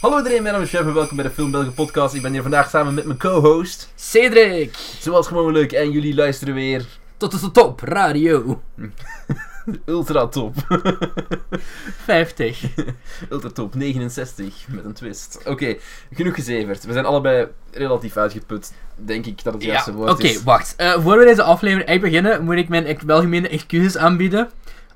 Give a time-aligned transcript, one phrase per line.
[0.00, 2.14] Hallo iedereen, mijn naam is Chef en welkom bij de Film Belgen podcast.
[2.14, 4.76] Ik ben hier vandaag samen met mijn co-host, Cedric!
[5.00, 6.86] zoals gewoonlijk, en jullie luisteren weer
[7.16, 8.60] Tot de top, radio.
[9.86, 10.54] ultra top.
[12.04, 12.62] 50.
[13.30, 15.40] ultra top 69 met een twist.
[15.46, 15.76] Oké,
[16.12, 16.84] genoeg gezeverd.
[16.84, 20.42] We zijn allebei relatief uitgeput, denk ik dat het Ja, juiste oké, woord is.
[20.42, 20.74] wacht.
[20.76, 24.50] Eh, voor we deze aflevering echt beginnen, moet ik mijn echt welgemeende excuses aanbieden.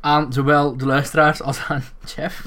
[0.04, 1.82] Aan zowel de luisteraars als aan
[2.14, 2.44] Jeff.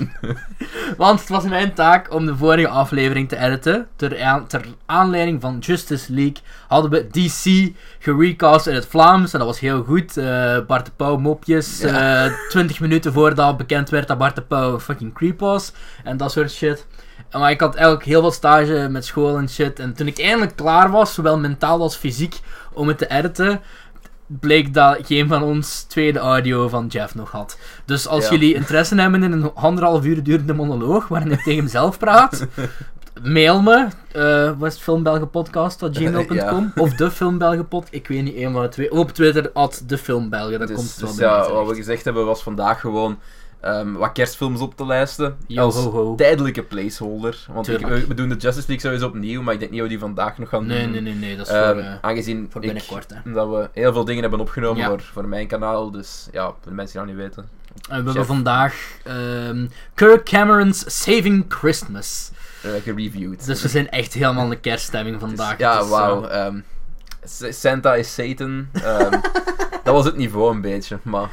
[0.98, 3.88] Want het was mijn taak om de vorige aflevering te editen.
[3.96, 9.34] Ter, aan- ter aanleiding van Justice League hadden we DC gerecast in het Vlaams.
[9.34, 10.18] En dat was heel goed.
[10.18, 11.80] Eh, Bart de Pauw mopjes.
[11.80, 12.26] Ja.
[12.26, 15.72] eh 20 minuten voordat bekend werd dat Bart de Pauw fucking creep was.
[16.04, 16.86] En dat soort shit.
[17.32, 19.80] Maar ik had eigenlijk heel veel stage met school en shit.
[19.80, 22.40] En toen ik eindelijk klaar was, zowel mentaal als fysiek,
[22.74, 23.62] om het te editen,
[24.28, 27.58] bleek dat geen van ons tweede audio van Jeff nog had.
[27.86, 28.31] Dus als Ja.
[28.31, 32.45] jullie interesse hebben in een anderhalf uur durende monoloog, waarin ik tegen mezelf praat,
[33.23, 33.88] mail me.
[34.11, 38.92] eh wat is het filmbelgenpodcast.gmail.com Of de Filmbelgenpod, ik weet niet, een van de twee.
[38.92, 41.75] Op Twitter, at de Filmbelgen, dat Dus, komt wel dus bij mij ja, wat we
[41.75, 43.19] gezegd hebben was vandaag gewoon
[43.59, 45.38] ehm, wat kerstfilms op te lijsten.
[45.47, 46.16] Yo, als ho, ho.
[46.16, 47.45] tijdelijke placeholder.
[47.52, 49.89] Want ik, we, we doen de Justice League sowieso opnieuw, maar ik denk niet dat
[49.89, 50.91] we die vandaag nog gaan Nee, doen.
[50.91, 53.13] nee, nee, nee, dat is Ehm, voor, eh, aangezien voor ik binnenkort.
[53.23, 53.31] Hè.
[53.31, 54.88] dat we heel veel dingen hebben opgenomen Ja.
[54.88, 55.91] voor, voor mijn kanaal.
[55.91, 57.50] Dus ja, voor de mensen die dat niet weten.
[57.73, 58.25] En we hebben Chef.
[58.25, 62.31] vandaag ehm, Kirk Cameron's Saving Christmas.
[62.63, 63.45] eh, gereviewd.
[63.45, 65.58] Dus we zijn echt helemaal in de kerststemming vandaag.
[65.58, 66.25] ja, is, wauw.
[66.25, 66.53] eh,
[67.50, 68.67] Santa is Satan.
[69.83, 71.00] Dat was het niveau een beetje.
[71.03, 71.30] Maar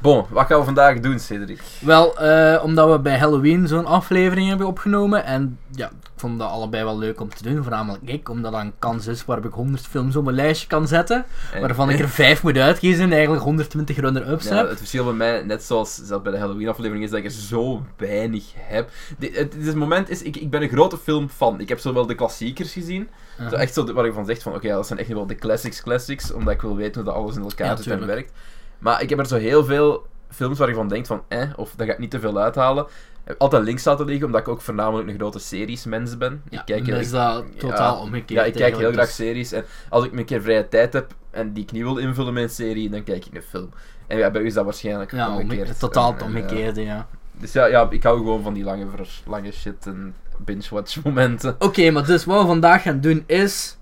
[0.00, 1.60] bon, wat gaan we vandaag doen, Cedric?
[1.80, 5.24] Wel, eh, omdat we bij Halloween zo'n aflevering hebben opgenomen.
[5.24, 7.62] En ja, ik vond dat allebei wel leuk om te doen.
[7.62, 10.88] Voornamelijk ik, omdat dat een kans is waarop ik 100 films op mijn lijstje kan
[10.88, 11.24] zetten.
[11.52, 14.68] En- Waarvan ik er 5 moet uitkiezen en eigenlijk 120 runner-ups Ja, heb.
[14.68, 17.82] het verschil bij mij, net zoals zelfs bij de Halloween-aflevering, is dat ik er zo
[17.96, 18.90] weinig heb.
[19.18, 21.60] Dit, het, het moment is, ik, ik ben een grote filmfan.
[21.60, 23.08] Ik heb zowel de klassiekers gezien,
[23.50, 25.82] zo echt zo waar ik van zeg van, oké, dat zijn echt wel de classics
[25.82, 28.32] classics, omdat ik wil weten hoe dat alles in elkaar Ja, zit en werkt.
[28.78, 31.72] Maar ik heb er zo heel veel films waar ik van denk van, eh, of
[31.76, 32.86] dat ga ik niet te veel uithalen.
[33.38, 36.42] Altijd links laten liggen, omdat ik ook voornamelijk een grote series mens ben.
[36.50, 38.28] Ja, ik kijk, heel- is dat totaal omgekeerd.
[38.40, 39.52] Ja, ik kijk heel graag dus- series.
[39.52, 42.42] En als ik een keer vrije tijd heb en die ik niet wil invullen met
[42.42, 43.70] een serie, dan kijk ik een film.
[44.06, 45.50] En ja, bij u is dat waarschijnlijk Ja, omgekeerd.
[45.50, 45.78] omgekeerd.
[45.78, 47.06] totaal En- het omgekeerde, ja.
[47.32, 48.86] Dus ja, ja, ik hou gewoon van die lange,
[49.26, 51.56] lange shit en binge-watch momenten.
[51.58, 53.77] Oké, maar dus wat we vandaag gaan doen is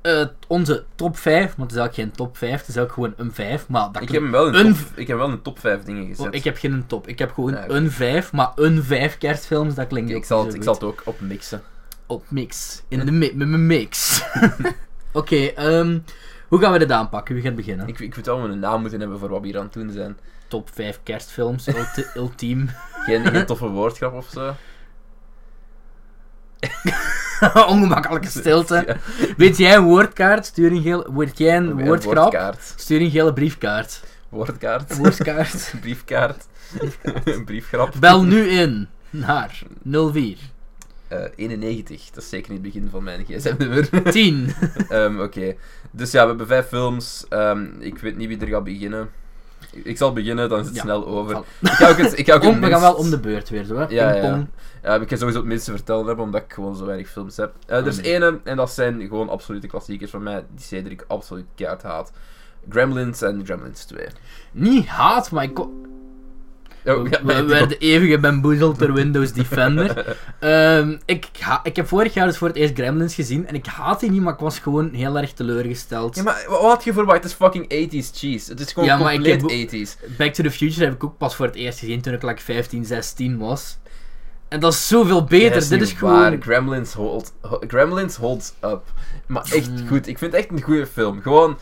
[0.00, 1.56] eh, onze top 5.
[1.56, 3.68] Maar het is eigenlijk geen top 5, het is ook gewoon een 5.
[3.68, 6.06] Maar dat Ik heb, wel een een- top, ik heb wel een top 5 dingen
[6.06, 6.26] gezet.
[6.26, 7.08] Oh, ik heb geen top.
[7.08, 10.54] Ik heb gewoon Ja, een 5, maar een 5 kerstfilms, dat klinkt ik, zal het,
[10.54, 11.62] ik zal het ook op mixen.
[12.06, 12.82] Op mix.
[12.88, 14.22] In de mi met mijn mix.
[15.12, 15.98] Oké, ehm,
[16.48, 17.34] hoe gaan we dit aanpakken?
[17.34, 17.88] Wie gaat beginnen?
[17.88, 19.72] Ik, ik vind wel we een naam moeten hebben voor wat we hier aan het
[19.72, 20.16] doen zijn.
[20.48, 22.70] Top 5 kerstfilms, ulti ultiem.
[23.04, 24.54] Geen, geen toffe woordgrap of zo.
[27.72, 28.84] Ongemakkelijke stilte.
[28.86, 28.96] Ja.
[29.36, 30.46] Weet jij een woordkaart?
[30.46, 31.06] Stuur een gele...
[31.14, 32.56] Weet jij een woordgrap?
[32.76, 34.02] Stuur een gele briefkaart.
[34.28, 34.96] Woordkaart.
[34.96, 35.72] Woordkaart.
[35.80, 36.46] Briefkaart.
[37.24, 37.94] Een briefgrap.
[38.00, 40.36] Bel nu in naar 04
[41.08, 44.02] Eh, 91, dat is zeker niet het begin van mijn gsm-nummer.
[44.12, 44.54] 10.
[44.88, 45.54] Ehm, Oké,
[45.90, 47.24] dus ja, we hebben vijf films.
[47.28, 49.10] Ehm, ik weet niet wie er gaat beginnen.
[49.72, 50.82] Ik- zal beginnen, dan is het Ja.
[50.82, 51.36] snel over.
[51.60, 53.64] Ik ga ook het, ik ga ook het we gaan wel om de beurt weer,
[53.64, 53.84] zo hè?
[53.88, 54.46] Ja, ja.
[54.82, 57.54] Ja, ik ga sowieso het minste vertellen hebben, omdat ik gewoon zo weinig films heb.
[57.66, 61.04] Eh, er is Oh, ene, en dat zijn gewoon absolute klassiekers van mij, die Cedric
[61.08, 62.12] absoluut keihard haat.
[62.68, 64.06] Gremlins en Gremlins 2.
[64.52, 65.58] Niet haat, maar ik...
[66.88, 70.16] Oh, ja, we we werden even bamboezeld door Windows Defender.
[70.38, 73.66] Ehm, ik, ha- ik heb vorig jaar dus voor het eerst Gremlins gezien en ik
[73.66, 76.16] haat die niet, maar ik was gewoon heel erg teleurgesteld.
[76.16, 77.16] Ja, maar wat had je verwacht?
[77.22, 78.50] Het is fucking 80s cheese.
[78.50, 80.16] Het is gewoon Ja, maar ik compleet heb 80s.
[80.16, 82.42] Back to the Future heb ik ook pas voor het eerst gezien toen ik like
[82.42, 83.78] 15, 16 was.
[84.48, 85.60] En dat is zoveel beter.
[85.60, 86.24] Dat Dit is waar.
[86.26, 86.42] gewoon...
[86.42, 88.82] Gremlins, hold, ho- Gremlins holds up.
[89.26, 89.88] Maar echt Mm.
[89.88, 90.06] goed.
[90.06, 91.20] Ik vind het echt een goede film.
[91.22, 91.58] Gewoon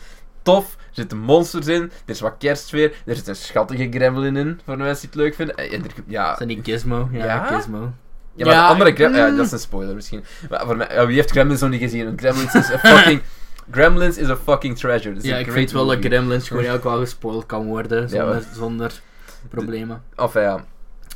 [0.55, 0.75] tof.
[0.79, 1.81] Er zitten monsters in.
[1.81, 2.93] Er is wat kerstsfeer.
[3.05, 4.59] Er zit een schattige gremlin in.
[4.65, 5.57] Voor de mensen die het leuk vinden.
[5.71, 7.09] En er- ja, Zijn die Gizmo?
[7.11, 7.43] Ja, Ja?
[7.45, 7.91] Gizmo.
[8.35, 9.37] ja, maar Ja, de andere grem- ja, mm.
[9.37, 10.23] dat is een spoiler misschien.
[10.49, 12.13] Maar voor mij, wie heeft Gremlins nog niet gezien?
[12.19, 13.21] Gremlins is een fucking...
[13.71, 15.15] Gremlins is a fucking treasure.
[15.21, 15.97] Ja, een ik great vind wel dat.
[15.99, 19.01] Gremlins gewoon ook wel gespoild kan worden Ja, zonder, maar- zonder
[19.49, 20.03] problemen.
[20.15, 20.65] Enfin ja.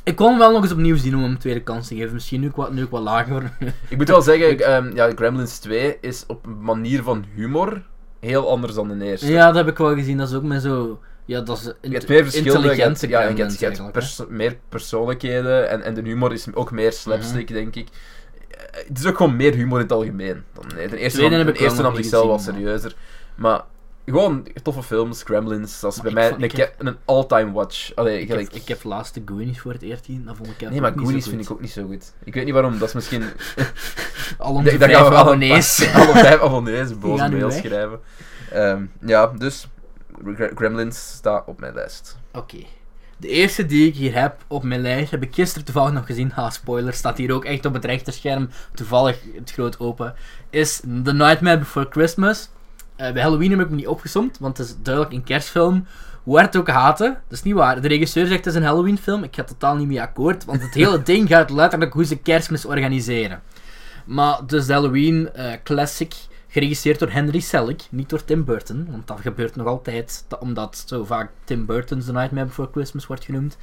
[0.04, 2.12] Ik kon hem wel nog eens opnieuw zien om hem een tweede kans te geven.
[2.14, 3.52] Misschien nu ook wat, nu ook wat lager.
[3.88, 7.82] Ik moet wel zeggen, ehm, ja, Gremlins 2 is op een manier van humor
[8.28, 9.26] heel anders dan de eerste.
[9.30, 10.18] ja, dat heb ik wel gezien.
[10.18, 11.00] Dat is ook met zo...
[11.24, 13.78] Ja, dat is Je hebt meer verschillende, je hebt, ja, je hebt, Gremlins je hebt
[13.78, 14.00] eigenlijk, hè.
[14.00, 17.58] perso- meer persoonlijkheden en, en de humor is ook meer slapstick, Mhm.
[17.58, 17.88] denk ik.
[18.50, 18.58] Eh,
[18.88, 20.44] Het is ook gewoon meer humor in het algemeen.
[20.52, 22.94] Dan, nee, de eerste nam, de eerste zichzelf wat serieuzer.
[23.34, 23.60] Maar
[24.06, 27.94] gewoon toffe films, Gremlins, dat is Maar bij mij vond- een, een all-time watch.
[27.94, 28.52] Allee, Ik gelijk...
[28.52, 30.90] heb, ik heb laatst de Goonies voor het eerst gezien, dat vond ik nee, maar
[30.90, 32.12] niet zo Goonies vind ik ook niet zo goed.
[32.24, 33.22] Ik weet niet waarom, dat is misschien...
[34.38, 35.88] Al Nee, daar vijf abonnees.
[35.92, 38.00] paar- Alle vijf abonnees boze mails schrijven.
[38.50, 39.68] Ehm, ja, dus
[40.34, 42.18] Gre- Gremlins staat op mijn lijst.
[42.32, 42.56] Oké.
[43.16, 46.30] De eerste die ik hier heb op mijn lijst, heb ik gisteren toevallig nog gezien.
[46.34, 48.48] Ha, spoiler, staat hier ook echt op het rechterscherm.
[48.74, 50.14] Toevallig het groot open.
[50.50, 52.50] Is The Nightmare Before Christmas.
[52.96, 55.86] Eh, bij Halloween heb ik hem niet opgesomd, want het is duidelijk een kerstfilm.
[56.22, 57.80] Hoe hard het ook haten, dat is niet waar.
[57.80, 59.22] De regisseur zegt het is een Halloween film.
[59.22, 62.64] Ik ga totaal niet mee akkoord, want het hele ding gaat letterlijk hoe ze kerstmis
[62.64, 63.42] organiseren.
[64.04, 66.14] Maar dus de Halloween eh, classic,
[66.48, 70.84] geregisseerd door Henry Selick, niet door Tim Burton, want dat gebeurt nog altijd, da- omdat
[70.86, 73.56] zo vaak Tim Burton's The Nightmare Before Christmas wordt genoemd.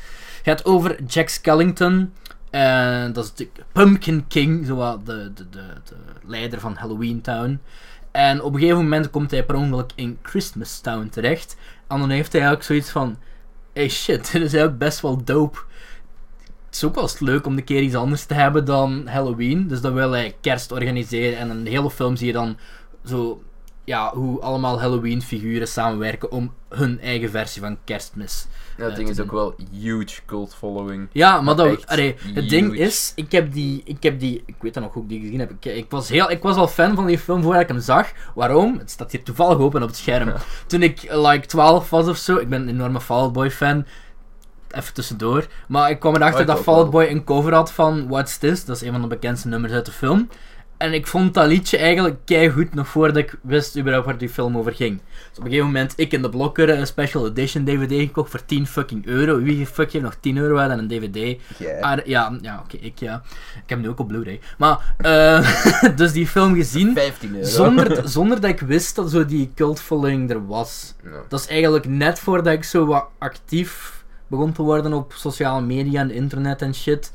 [0.43, 2.13] Gaat over Jack Skellington,
[2.49, 5.95] en dat is de Pumpkin King, de, de, de, de
[6.25, 7.59] leider van Halloween Town.
[8.11, 11.57] En op een gegeven moment komt hij per ongeluk in Christmas Town terecht.
[11.87, 13.17] En dan heeft hij eigenlijk zoiets van:
[13.73, 15.59] hey shit, dit is eigenlijk best wel dope.
[16.65, 19.67] Het is ook wel eens leuk om een keer iets anders te hebben dan Halloween.
[19.67, 21.37] Dus dan wil hij kerst organiseren.
[21.37, 22.57] En in de hele film zie je dan
[23.05, 23.43] zo,
[23.83, 28.47] ja, hoe allemaal Halloween-figuren samenwerken om hun eigen versie van kerstmis.
[28.77, 31.07] Ja, het Eh, ding is ook wel huge cult following.
[31.11, 34.73] Ja, maar dat, allee, het ding is, ik heb die, ik heb die, ik weet
[34.73, 35.51] dan nog hoe ik die gezien heb.
[35.51, 38.11] Ik, ik, was heel, ik was al fan van die film voordat ik hem zag.
[38.35, 38.77] Waarom?
[38.77, 40.27] Het staat hier toevallig open op het scherm.
[40.27, 40.35] Ja.
[40.67, 43.85] Toen ik like 12 was of zo, ik ben een enorme Fall Out Boy fan.
[44.71, 45.47] Even tussendoor.
[45.67, 46.91] Maar ik kwam erachter Oh, dat ook Fall Out wel.
[46.91, 48.65] Boy een cover had van What's This?
[48.65, 50.29] Dat is een van de bekendste nummers uit de film.
[50.79, 54.57] En ik vond dat liedje eigenlijk goed nog voordat ik wist überhaupt waar die film
[54.57, 55.01] over ging.
[55.29, 58.45] Dus op een gegeven moment, ik in de blokker een special edition DVD gekocht voor
[58.45, 59.39] 10 fucking euro.
[59.39, 61.41] Wie fuck heeft nog 10 euro aan een DVD?
[61.57, 61.81] Yeah.
[61.81, 63.21] Ah, ja, ja oké, ik ja.
[63.53, 64.39] Ik heb hem nu ook op Blu-ray.
[64.57, 67.47] Maar, eh, dus die film gezien, 15 euro.
[67.47, 70.95] zonder, zonder dat ik wist dat zo die cultfollowing er was.
[71.27, 76.01] Dat is eigenlijk net voordat ik zo wat actief begon te worden op sociale media
[76.01, 77.11] en internet en shit.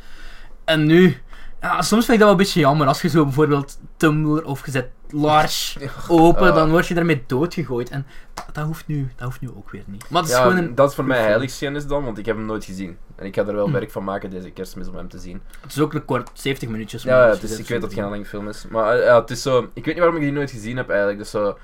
[0.64, 1.16] En nu,
[1.64, 2.86] ja, soms vind ik dat wel een beetje jammer.
[2.86, 6.54] Als je zo bijvoorbeeld Tumblr of je zet Large open, Ah.
[6.54, 7.90] dan word je daarmee doodgegooid.
[7.90, 10.04] En dat, dat hoeft nu, dat hoeft nu ook weer niet.
[10.10, 12.36] Maar het is Ja, gewoon een, dat is voor mij heiligschennis dan, want ik heb
[12.36, 12.96] hem nooit gezien.
[13.16, 13.72] En ik ga er wel Hm.
[13.72, 15.40] werk van maken deze kerstmis om hem te zien.
[15.60, 17.02] het is ook een kort, 70 minuutjes.
[17.02, 18.64] Ja, ja, dus ik weet dat het geen lange film is.
[18.70, 19.58] Maar eh, ja, het is zo...
[19.58, 21.18] Ik weet niet waarom ik die nooit gezien heb eigenlijk.
[21.18, 21.58] Dus zo...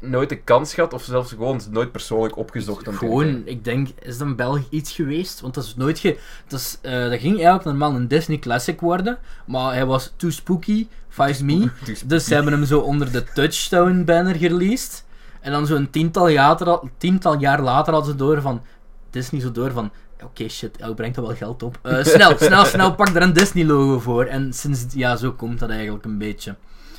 [0.00, 2.88] Nooit de kans gehad, of zelfs gewoon nooit persoonlijk opgezocht.
[2.88, 5.40] om Gewoon, ik denk, is dat in België iets geweest?
[5.40, 6.18] Want dat is nooit ge...
[6.46, 10.30] Dat, is, eh, dat ging eigenlijk normaal een Disney Classic worden, maar hij was too
[10.30, 11.70] spooky, Vice me.
[12.06, 15.04] Dus- ze hebben hem zo onder de Touchstone banner gereleased.
[15.40, 18.62] En dan zo'n tiental, jaar- tiental jaar later hadden ze door van...
[19.10, 19.90] Disney zo door van...
[20.24, 21.78] Oké, shit, hij brengt er wel geld op.
[21.82, 24.24] Eh, snel, snel, snel, pak er een Disney logo voor.
[24.24, 24.84] En sinds...
[24.92, 26.56] Ja, zo komt dat eigenlijk een beetje.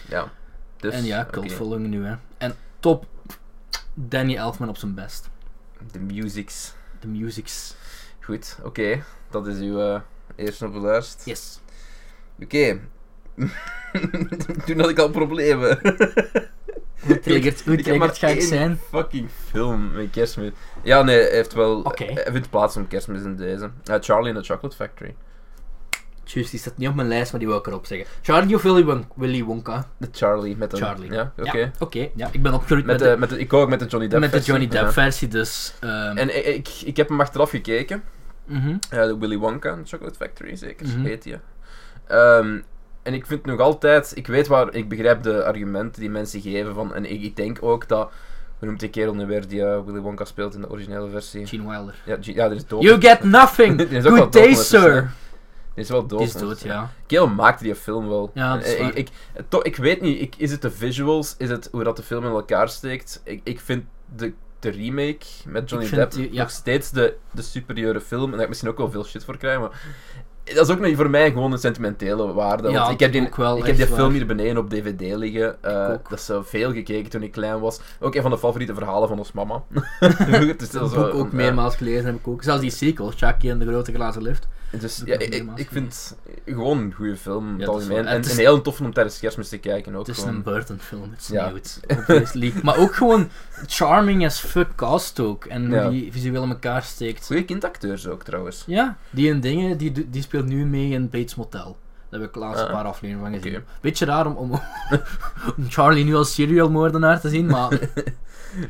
[0.10, 0.32] Ja.
[0.78, 2.16] Dus, en ja, cult following nu, hè.
[2.38, 3.06] En top...
[3.94, 5.30] Danny Elfman op zijn best.
[5.92, 6.74] De musics.
[7.00, 7.76] De musics.
[8.20, 9.04] Goed, oké.
[9.30, 10.02] Dat is uw eh,
[10.36, 11.22] eerste op de lijst.
[11.26, 11.60] Yes.
[12.44, 12.80] Oké.
[14.66, 15.80] Toen had ik al problemen.
[17.02, 17.20] Hoe
[17.66, 18.80] hoe triggerd ga ik zijn?
[18.90, 20.52] fucking film met kerstmis.
[20.84, 21.84] Ja, nee, hij heeft wel...
[21.96, 23.72] Hij vindt plaats om kerstmis in deze.
[23.84, 25.16] Ja, Charlie and the Chocolate Factory.
[26.24, 28.08] Juist, die staat niet op mijn lijst, maar die wil ik erop zeggen.
[28.22, 29.88] Charlie of Willy, Won- Willy Wonka?
[29.98, 30.80] De Charlie met een...
[30.80, 31.12] Charlie.
[31.12, 31.58] Ja, oké.
[31.58, 32.10] Ja, oké.
[32.16, 34.20] Ja, ik ben opgegroeid Met met, de, met de, ik ook met de Johnny de,
[34.20, 34.52] Depp met de.
[34.52, 35.74] Johnny Depp versie, dus...
[35.80, 38.04] ehm, En ik, ik, heb hem achteraf gekeken.
[38.46, 38.76] mhm.
[38.92, 40.88] Ja, de Willy Wonka Chocolate Factory, zeker.
[40.88, 41.04] Mhm.
[41.06, 41.36] Heet die.
[42.08, 42.60] Ehm,
[43.04, 44.12] en ik vind nog altijd...
[44.16, 44.74] Ik weet waar...
[44.74, 46.94] Ik begrijp de argumenten die mensen geven van...
[46.94, 48.12] En ik, ik denk ook dat...
[48.58, 51.46] Hoe noemt die kerel nu weer die eh, Willy Wonka speelt in de originele versie?
[51.48, 51.96] Gene Wilder.
[52.06, 52.82] Ja, G- ja, er is dood.
[52.84, 53.82] You get nothing!
[54.04, 55.10] Good day, sir!
[55.74, 56.20] Die is wel dood.
[56.20, 56.92] Die is dood, ja.
[57.06, 58.32] Kerel maakte die film wel.
[58.34, 58.96] Ja, dat is En waar.
[58.96, 61.36] ik, ik, toch, ik weet niet, ik, is het de visuals?
[61.38, 63.22] Is het hoe dat de film in elkaar steekt?
[63.24, 63.84] Ik, ik vind
[64.16, 66.42] de, de remake met Johnny Depp die- ja.
[66.42, 68.22] nog steeds de, de superieure film.
[68.24, 69.82] En daar heb ik misschien ook wel veel shit voor krijgen, maar...
[70.44, 72.70] Dat is ook nog voor mij gewoon een sentimentele waarde.
[72.70, 74.12] Ja, want ik heb die, ook ik heb die film waar.
[74.12, 75.64] hier beneden op DVD liggen.
[75.64, 76.10] Eh, Ik ook.
[76.10, 77.80] dat is veel gekeken toen ik klein was.
[78.00, 79.64] Ook een van de favoriete verhalen van ons mama.
[80.00, 81.36] Dus dat Dat is boek zo- ook ja.
[81.36, 82.44] meermaals gelezen heb ik ook.
[82.44, 84.48] Zelfs die sequel, Chucky en de grote glazen lift.
[84.80, 87.98] Dus ja, ik ik, vind gewoon een goede film Ja, het is algemeen.
[87.98, 90.08] wel- En het is- een heel tof om tijdens kerstmis te kijken ook.
[90.08, 90.36] Het is gewoon.
[90.36, 91.48] een Burton film, het Ja.
[91.48, 91.80] sneeuwt.
[91.88, 92.54] Obviously.
[92.64, 93.30] maar ook gewoon
[93.66, 95.46] charming as fuck cast ook.
[95.46, 95.90] En hoe Ja.
[95.90, 97.26] die visueel in elkaar steekt.
[97.26, 98.64] Goeie kindacteurs ook trouwens.
[98.68, 101.78] Ja, die en dingen, die, die speelt nu mee in Bates Motel.
[102.12, 103.56] Daar heb ik laatst een Ah, paar afleveringen van gezien.
[103.58, 103.64] oké.
[103.82, 104.52] Beetje raar om, om,
[105.58, 107.70] om Charlie nu als serial moordenaar te zien, maar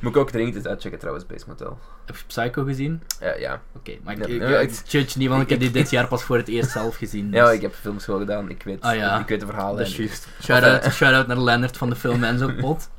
[0.02, 1.78] Moet ik ook dringend eens uitchecken trouwens, Base Motel.
[2.06, 3.02] heb je Psycho gezien?
[3.20, 3.62] Ja, ja.
[3.76, 6.24] Oké, maar ik, ik, ja, ik judge niet, want ik, heb die dit jaar pas
[6.24, 7.32] voor het eerst zelf gezien.
[7.32, 8.50] ja, dus- ik heb filmschool gedaan.
[8.50, 9.20] Ik weet, Ah, ja.
[9.20, 9.78] ik weet de verhalen.
[9.78, 10.28] Dat is juist.
[10.44, 12.90] Shout-out shout out naar Leonard van de film Enzo Pot.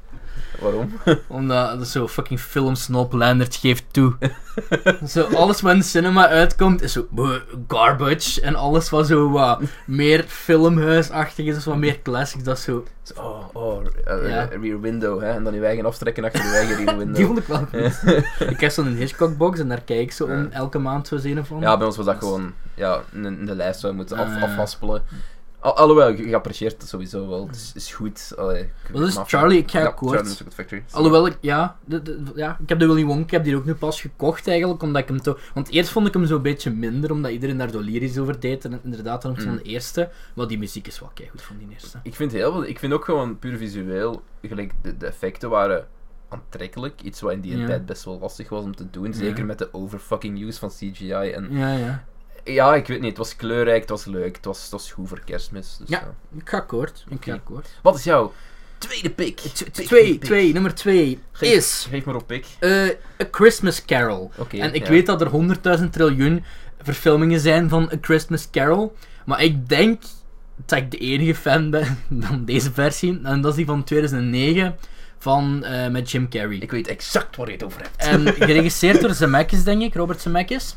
[0.61, 0.93] Waarom?
[1.29, 4.15] Omdat dat zo fucking filmsnop Leonard geeft toe.
[5.09, 7.37] zo, alles wat in de cinema uitkomt is zo "Buh,
[7.69, 8.41] garbage.
[8.41, 12.85] En alles wat zo wat meer filmhuisachtig is, of wat meer classics, dat is zo...
[13.03, 14.49] Zo, Oh, oh eh, Ja.
[14.61, 15.31] rear window, hè.
[15.31, 17.17] En dan je eigen aftrekken achter je eigen rear window.
[17.17, 18.03] Die vond ik wel goed.
[18.49, 21.61] ik heb zo'n Hitchcock-box en daar kijk ik zo om elke maand zo een van.
[21.61, 25.03] Ja, bij ons was dat gewoon ja, in de lijst zou moeten af, Ah, afhaspelen.
[25.63, 27.47] Al, alhoewel, je apprecieert het sowieso wel.
[27.47, 28.33] Het is, is goed.
[28.37, 29.59] Allee, ik Wat is Charlie?
[29.59, 30.13] Ik ga ja, akkoord.
[30.15, 30.83] Charlie and the Chocolate Factory.
[30.91, 33.65] Alhoewel ik, ja, de, de- ja, ik heb de Willy Wonka, ik heb die ook
[33.65, 35.41] nu pas gekocht eigenlijk, omdat ik hem toch...
[35.55, 38.65] Want eerst vond ik hem zo'n beetje minder, omdat iedereen daar zo lyrisch over deed,
[38.65, 39.55] en inderdaad opzichte Mm.
[39.57, 41.99] van de eerste, maar die muziek is wel goed van die eerste.
[42.03, 42.65] Ik vind heel veel...
[42.67, 45.87] Ik vind ook gewoon puur visueel, gelijk de, de effecten waren
[46.29, 47.03] aantrekkelijk.
[47.03, 47.67] Iets wat in die Ja.
[47.67, 49.15] tijd best wel lastig was om te doen.
[49.15, 49.45] Zeker Ja.
[49.45, 51.11] met de overfucking use van CGI.
[51.13, 52.05] En Ja,
[52.45, 52.75] ja.
[52.75, 53.09] ik weet niet.
[53.09, 54.37] Het was kleurrijk, het was leuk.
[54.37, 55.77] Het was, het was goed voor kerstmis.
[55.79, 55.99] Dus, Ja.
[55.99, 56.39] ja.
[56.41, 57.69] Ik ga akkoord, ik ga akkoord.
[57.83, 58.33] Wat is jouw
[58.79, 59.37] tweede pick?
[59.41, 62.47] T- Twee, twee, nummer twee Geef- is Geef maar op pick.
[62.59, 62.71] eh,
[63.23, 64.31] A Christmas Carol.
[64.51, 64.91] En ik ja.
[64.91, 65.29] weet dat er
[65.81, 66.45] 100.000 triljoen
[66.83, 68.97] verfilmingen zijn van A Christmas Carol.
[69.27, 70.03] Maar ik denk
[70.67, 73.21] dat ik de enige fan ben van deze versie.
[73.23, 74.77] En dat is die van 2009
[75.19, 76.57] van, eh, met Jim Carrey.
[76.57, 77.97] Ik weet exact waar je het over hebt.
[77.97, 80.77] En geregisseerd door Zemeckis, denk ik, Robert Zemeckis.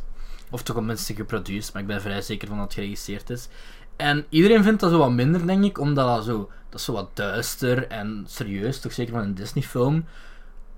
[0.55, 3.47] Of toch minstens geproduceerd, maar ik ben vrij zeker van dat het geregisseerd is.
[3.95, 6.93] En iedereen vindt dat zo wat minder, denk ik, omdat dat zo, dat is zo
[6.93, 10.05] wat duister en serieus, toch zeker van een Disney-film.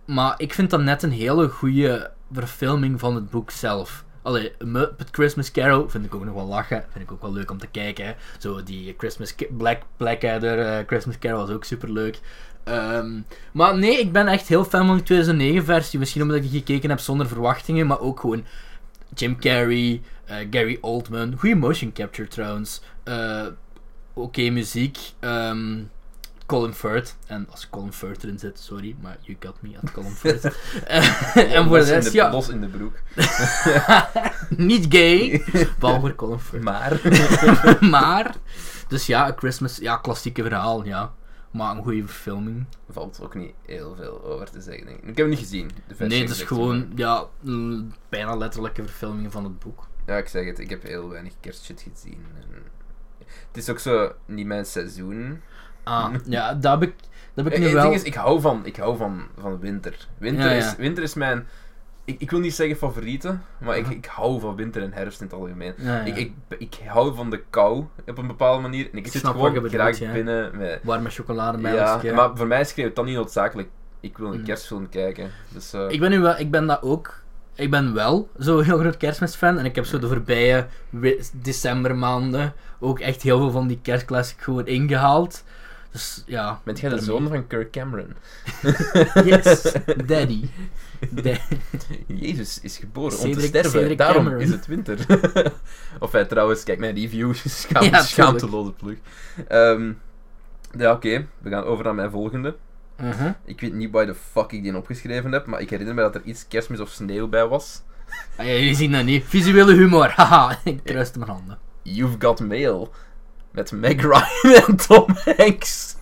[0.05, 4.05] Maar ik vind dat net een hele goede verfilming van het boek zelf.
[4.21, 6.85] Allee, Muppet Christmas Carol vind ik ook nog wel lachen.
[6.89, 8.15] Vind ik ook wel leuk om te kijken.
[8.37, 12.19] Zo die Christmas Black Blackadder eh, Christmas Carol was ook super leuk.
[13.51, 15.99] maar nee, ik ben echt heel fan van de 2009 versie.
[15.99, 18.43] Misschien omdat ik gekeken heb zonder verwachtingen, maar ook gewoon
[19.15, 22.81] Jim Carrey, eh, Gary Oldman, goede motion capture trouwens.
[23.03, 23.45] Eh,
[24.13, 24.97] Oké muziek.
[25.19, 25.83] ehm,
[26.45, 27.15] Colin Firth.
[27.27, 30.43] En als Colin Firth erin zit, sorry, maar you got me at Colin Firth.
[30.87, 32.93] Eh, en voor de rest, ja, Los in de broek.
[34.69, 35.43] niet gay.
[35.79, 36.63] Behalve voor Colin Firth.
[36.63, 36.99] Maar...
[37.89, 38.35] maar,
[38.87, 41.13] dus ja, een Christmas, ja, klassieke verhaal, ja.
[41.57, 42.65] Maar een goede verfilming.
[42.89, 44.85] valt ook niet heel veel over te zeggen.
[44.85, 45.71] denk Ik Ik heb hem niet gezien.
[45.97, 47.25] De Nee, het is gewoon, ja,
[48.09, 49.87] bijna letterlijke verfilming van het boek.
[50.05, 50.59] Ja, ik zeg het.
[50.59, 52.25] Ik heb heel weinig kerstshit gezien.
[52.35, 52.63] En...
[53.47, 55.41] Het is ook zo niet mijn seizoen.
[55.83, 56.95] Ah, ja, dat heb ik,
[57.33, 57.83] dat heb ik Eh, nu Het wel...
[57.83, 60.07] ding is, ik hou van, ik hou van, van winter.
[60.17, 60.57] Winter, Ja, ja.
[60.57, 61.47] Is, winter is mijn...
[62.07, 63.93] Ik, ik wil niet zeggen favoriete, maar ik, Aha.
[63.93, 65.73] ik hou van winter en herfst in het algemeen.
[65.77, 66.03] Ja, ja.
[66.03, 68.89] Ik, ik, ik hou van de kou op een bepaalde manier.
[68.91, 70.11] En ik, Ik zit gewoon bedoelt, graag ja.
[70.11, 70.79] binnen met...
[70.83, 73.69] Warme chocolade Ja, ja, maar voor mij schreef het dan niet noodzakelijk.
[73.99, 74.45] Ik wil een Mm.
[74.45, 75.31] kerstfilm kijken.
[75.53, 77.21] Dus, eh, Ik ben nu wel, ik ben dat ook.
[77.55, 79.57] Ik ben wel zo'n heel groot kerstmisfan.
[79.57, 80.67] En ik heb zo de voorbije
[81.33, 85.43] decembermaanden ook echt heel veel van die kerstclassic gewoon ingehaald.
[85.91, 86.61] Dus ja.
[86.63, 88.13] Bent jij de zoon van Kirk Cameron?
[89.25, 89.73] Yes,
[90.05, 90.49] daddy.
[91.23, 91.37] Da-
[92.07, 94.41] Jezus is geboren om te Cedric- sterven, Cedric daarom Cameron.
[94.43, 95.05] is het winter.
[95.99, 98.97] of hij trouwens, kijk mijn review, schaam, Ja, schaamteloze plug.
[99.47, 99.91] Ehm,
[100.77, 102.55] ja, oké, we gaan over naar mijn volgende.
[103.01, 103.31] Uh-huh.
[103.45, 106.15] Ik weet niet waar de fuck ik die opgeschreven heb, maar ik herinner me dat
[106.15, 107.81] er iets kerstmis of sneeuw bij was.
[108.37, 109.23] Ah, ja, jullie zien dat niet.
[109.27, 110.09] Visuele humor.
[110.15, 111.57] Haha, ik kruiste mijn handen.
[111.81, 112.93] You've Got Mail.
[113.51, 115.05] Met Meg Ryan en Tom
[115.37, 115.95] Hanks.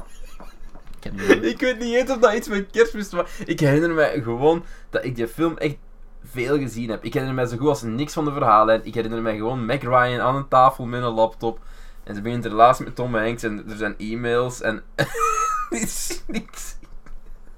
[1.42, 3.30] Ik weet niet eens of dat iets met kerstmis was.
[3.46, 5.76] Ik herinner me gewoon dat ik die film echt
[6.24, 7.04] veel gezien heb.
[7.04, 8.86] Ik herinner me zo goed als niks van de verhalen.
[8.86, 11.60] Ik herinner me gewoon Meg Ryan aan een tafel met een laptop.
[12.04, 14.84] En ze begint een relatie met Tom Hanks en er zijn e-mails en...
[15.70, 16.76] niets, niks.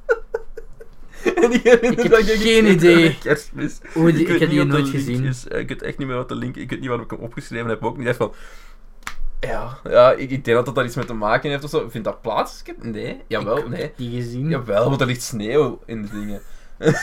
[1.35, 3.17] en ik herinner Ik heb dat ik geen idee.
[3.17, 3.79] Kerstmis.
[3.93, 5.23] Die- ik heb die wat nooit gezien.
[5.23, 5.45] is.
[5.45, 7.69] Ik weet echt niet meer wat de link Ik weet niet waarom ik hem opgeschreven
[7.69, 7.83] heb.
[7.83, 8.33] Ook niet echt van...
[9.39, 11.89] Ja, ja ik, ik denk dat dat daar iets mee te maken heeft of zo.
[11.89, 12.59] Vindt dat plaats?
[12.59, 13.81] Ik heb- Nee, jawel, ik nee.
[13.81, 14.49] heb die gezien.
[14.49, 16.41] Jawel, want er ligt sneeuw in de dingen.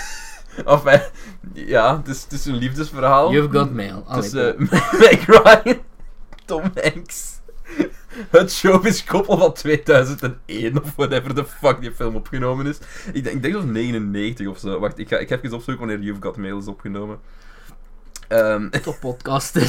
[0.75, 1.11] of hij,
[1.53, 3.33] ja, het is, het is een liefdesverhaal.
[3.33, 4.05] You've got mail.
[4.12, 5.79] Tussen eh, Meg Ryan,
[6.45, 7.33] Tom Hanks.
[8.31, 12.79] Het showbiz koppel van 2001 of whatever the fuck die film opgenomen is.
[13.12, 14.79] Ik denk, ik denk dat het 99 of zo.
[14.79, 17.19] Wacht, ik ga, ik ga even opzoeken wanneer You've Got Mail is opgenomen.
[18.29, 19.57] Ehm, top podcast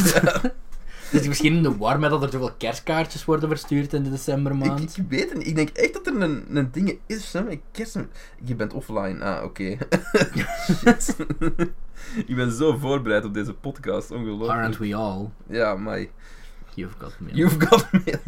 [1.12, 1.20] is.
[1.20, 4.16] Dus misschien in de war met dat er zoveel kerstkaartjes worden verstuurd in de ik,
[4.16, 4.98] decembermaand.
[4.98, 5.48] ik weet het niet.
[5.48, 7.98] Ik denk echt dat er een, een ding is hè, met kerst.
[8.44, 9.24] Je bent offline.
[9.24, 9.78] Ah, oké.
[10.68, 11.16] Shit.
[12.28, 14.12] ik ben zo voorbereid op deze podcast.
[14.12, 14.52] Ongelooflijk.
[14.52, 15.30] Aren't we all?
[15.48, 16.06] Ja, maar
[16.74, 17.36] You've got mail.
[17.36, 18.20] you've got mail.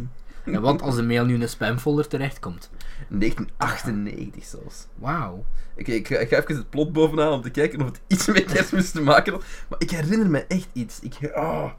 [0.45, 2.69] En wat als de mail nu in een spamfolder terechtkomt?
[3.09, 4.87] 1998 zelfs.
[4.95, 5.45] Wauw.
[5.77, 8.27] Oké, ik, ga- ik ga even het plot bovenaan om te kijken of het iets
[8.27, 9.43] met kerstmis te maken had.
[9.69, 10.99] Maar ik herinner me echt iets.
[10.99, 11.31] Ik...
[11.35, 11.71] Oh.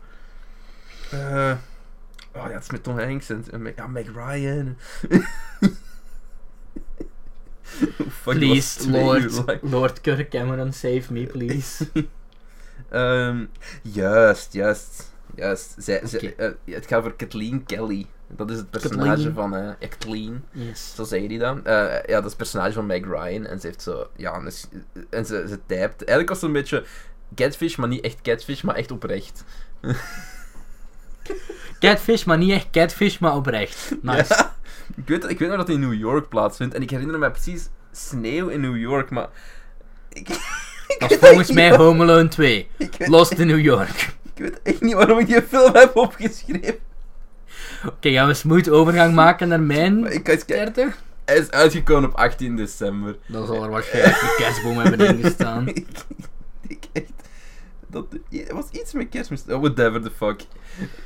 [1.11, 1.53] Eh,
[2.35, 4.77] oh ja, het is met Tom Hanks en, en Meg- ja, Meg Ryan.
[8.11, 9.63] Fuck, Please, Lord.
[9.63, 11.89] Lord Kirk Cameron, save me, please.
[12.91, 13.45] Ehm,
[13.83, 15.13] juist, juist.
[15.35, 15.75] Juist.
[15.79, 16.55] Zij, zij- Oké.
[16.65, 18.07] eh, het gaat over Kathleen Kelly.
[18.27, 19.35] Dat is het personage Kathleen.
[19.35, 20.45] van eh Kathleen.
[20.51, 20.93] Yes.
[20.95, 21.65] Zo zei die dan.
[21.67, 21.75] Eh,
[22.07, 23.47] ja, dat is het personage van Meg Ryan.
[23.47, 24.09] En ze heeft zo...
[24.17, 24.69] Ja, een s-
[25.11, 26.05] en ze, ze typt.
[26.05, 26.85] Eigenlijk was het een beetje
[27.35, 29.45] catfish, maar niet echt catfish, maar echt oprecht.
[31.79, 33.91] Catfish, maar niet echt catfish, maar oprecht.
[34.03, 34.35] Nice.
[34.35, 34.55] Ja.
[34.97, 36.75] Ik, weet, ik weet nog dat het in New York plaatsvindt.
[36.75, 39.29] En ik herinner me precies sneeuw in New York, maar...
[40.13, 40.29] Ik,
[40.89, 42.69] ik Dat is volgens mij Home Alone 2.
[42.79, 44.15] waar- ik weet, Lost in New York.
[44.35, 46.79] ik weet echt niet waarom ik die film heb opgeschreven.
[47.87, 50.27] Oké, gaan we smooth overgang maken naar mijn Maar ik?
[51.25, 53.17] Hij is uitgekomen op 18 december.
[53.27, 55.69] Dan zal er waarschijnlijk een kerstboom hebben ingestaan.
[55.69, 55.87] ik,
[56.69, 57.13] ik echt...
[57.91, 59.43] Dat, er was iets met kerstmis.
[59.49, 60.41] Oh, whatever the fuck.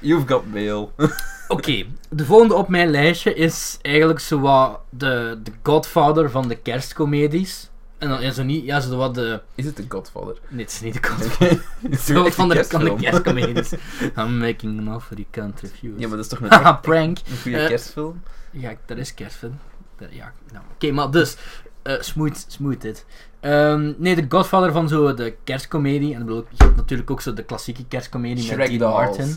[0.00, 0.92] You've got mail.
[1.48, 6.56] Oké, de volgende op mijn lijstje is eigenlijk zo wat de, de godfather van de
[6.56, 7.70] kerstcomedies.
[7.98, 9.40] En dan is zo niet, ja, zo wat de...
[9.54, 10.38] Is het een Godfather?
[10.48, 11.62] Nee, het is niet de godfather.
[11.90, 13.72] Is Zo wat van de, van de kerstcomedies.
[14.18, 15.94] I'm making an offer you can't refuse.
[16.00, 17.18] Ja, maar dat is toch een, prank.
[17.18, 18.22] een goede Eh, kerstfilm?
[18.50, 19.58] Ja, dat is kerstfilm.
[19.96, 20.64] Dat- Ja, nou.
[20.74, 21.36] Oké, maar dus,
[21.82, 23.04] eh smooth, smooth dit.
[23.42, 26.14] Ehm, nee, de godfather van zo de kerstcomedie.
[26.14, 28.96] En ik bedoel, je hebt natuurlijk ook zo de klassieke kerstcomedie met Shrek Dean the
[28.96, 29.36] Martin.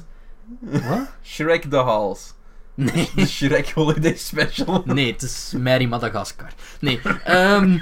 [0.60, 1.08] Wat?
[1.24, 2.34] Shrek the Halls.
[2.74, 3.10] Nee.
[3.16, 4.82] De Shrek Holiday Special.
[4.86, 6.50] Nee, het is Mary Madagascar.
[6.80, 7.78] Nee, ehm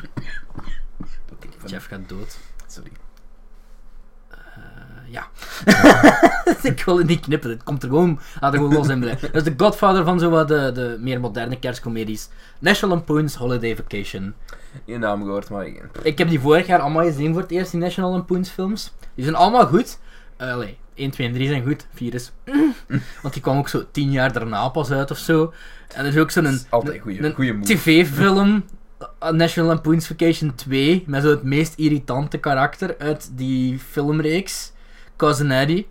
[1.66, 2.38] Jeff gaat dood.
[2.68, 2.92] Sorry.
[4.30, 4.38] Eh,
[5.08, 5.28] ja.
[6.72, 9.32] ik wil het niet knippen, het komt er gewoon, laat er gewoon los in blijven.
[9.32, 12.30] Dat is de godfather van zo wat de, de meer moderne kerstcomedies.
[12.60, 14.34] National Lampoon's Holiday Vacation.
[14.86, 15.84] Je naam gehoord, maar ik...
[16.02, 18.94] Ik heb die vorig jaar allemaal gezien voor het eerst, die National Lampoon's films.
[19.16, 20.00] Die zijn allemaal goed.
[20.38, 21.88] Eh, Allee, 1, 2 en 3 zijn goed.
[21.94, 22.32] 4 is...
[23.22, 25.54] Want die kwam ook zo 10 jaar daarna pas uit of zo.
[25.94, 26.60] En er is ook zo'n...
[27.64, 28.64] Tv-film,
[29.24, 34.72] uh, National Lampoon's Vacation 2, met zo het meest irritante karakter uit die filmreeks,
[35.16, 35.88] Cousin Eddie.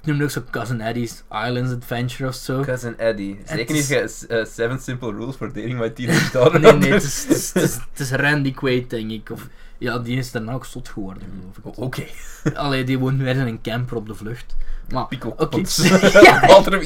[0.00, 2.62] Ik noemde ook zo Cousin Eddie's Islands Adventure of zo.
[2.62, 3.38] Cousin Eddie.
[3.44, 3.90] Zeker niet
[4.30, 6.60] uh, Seven Simple Rules for Dating My Teenage Daughter.
[6.60, 9.30] Nee, nee, het is, Randy Quaid, denk ik.
[9.30, 11.22] Of, ja, die is daarna ook zot geworden,
[11.54, 11.82] geloof ik.
[11.82, 12.04] Oké.
[12.54, 14.56] Allee, die woont weer in een camper op de vlucht.
[14.92, 15.36] Maar, Pico oké.
[15.36, 15.88] Poppets.
[16.22, 16.84] ja, Walter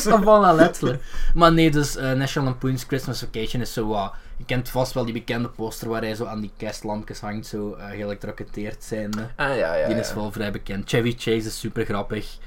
[0.00, 1.02] van Van letterlijk.
[1.34, 4.12] Maar nee, dus eh, National Lampoon's Christmas Vacation is zo wat...
[4.36, 7.76] Je kent vast wel die bekende poster waar hij zo aan die kerstlampjes hangt, zo
[7.78, 9.28] uh, geëlectrocuteerd zijnde.
[9.36, 9.86] Ah, ja, ja.
[9.86, 10.00] die ja.
[10.00, 10.88] is wel vrij bekend.
[10.88, 12.38] Chevy Chase is super grappig.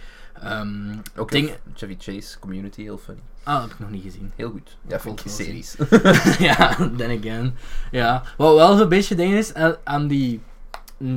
[0.43, 3.21] Ehm Ook ding- Chevy Chase, Community, heel funny.
[3.43, 4.31] Ah, dat heb ik nog niet gezien.
[4.35, 4.77] Heel goed.
[4.87, 5.75] Ja, Ik vind ik series.
[6.47, 7.55] ja, then again.
[7.91, 10.41] Ja, wat wel zo'n beetje ding is aan, aan die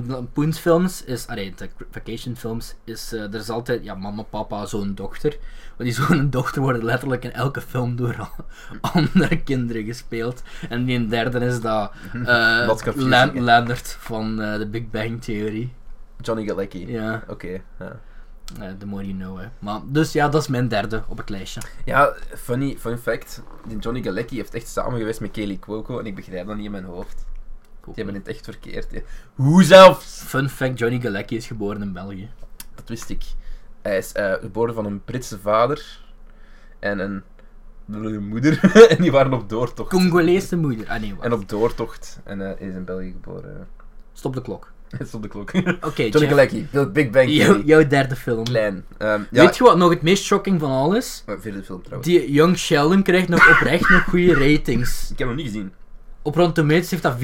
[0.06, 4.66] Lampoons films is, allee, de vacation films, is eh, er is altijd, ja, mama, papa,
[4.66, 5.36] zoon, dochter.
[5.76, 8.28] Maar die zoon en dochter worden letterlijk in elke film door
[8.94, 10.42] andere kinderen gespeeld.
[10.68, 11.92] En die derde is dat
[12.26, 13.40] eh Lan- hè?
[13.40, 15.72] Leonard van eh, de Big Bang Theory.
[16.20, 16.90] Johnny Galecki.
[16.92, 17.60] Ja, Oké.
[17.78, 18.00] ja.
[18.60, 19.46] eh, the more you know, hè.
[19.58, 21.60] Maar, dus ja, dat is mijn derde op het lijstje.
[21.84, 23.42] Ja, funny, fun fact.
[23.68, 26.64] Die Johnny Galecki heeft echt samen geweest met Kelly Cuoco en ik begrijp dat niet
[26.64, 27.24] in mijn hoofd.
[27.84, 28.90] Die hebben het echt verkeerd.
[28.92, 29.02] hè.
[29.34, 30.22] Hoe zelfs?
[30.26, 32.30] Fun fact, Johnny Galecki is geboren in België.
[32.74, 33.22] Dat wist ik.
[33.82, 36.00] Hij is eh, geboren van een Britse vader
[36.78, 37.22] en een,
[38.28, 38.60] moeder.
[38.96, 39.90] en die waren op doortocht.
[39.90, 40.88] Congolese moeder.
[40.88, 41.24] Ah nee, wacht.
[41.24, 42.20] En op doortocht.
[42.24, 43.68] En eh, hij is in België geboren.
[44.12, 44.72] Stop de klok.
[44.98, 45.52] Het stond de klok.
[45.88, 47.66] Oké, Johnny Jeff, Galecki, Big Big Bang jou- Theory.
[47.66, 48.44] jouw derde film.
[48.44, 48.84] Klein.
[48.98, 51.22] Ehm, ja, Weet je wat nog het meest shocking van alles?
[51.26, 52.08] eh, vierde film trouwens.
[52.12, 55.10] Die Young Sheldon krijgt nog oprecht nog goede ratings.
[55.10, 55.72] Ik heb hem nog niet gezien.
[56.22, 57.20] Op Rotten Tomatoes heeft dat 74%.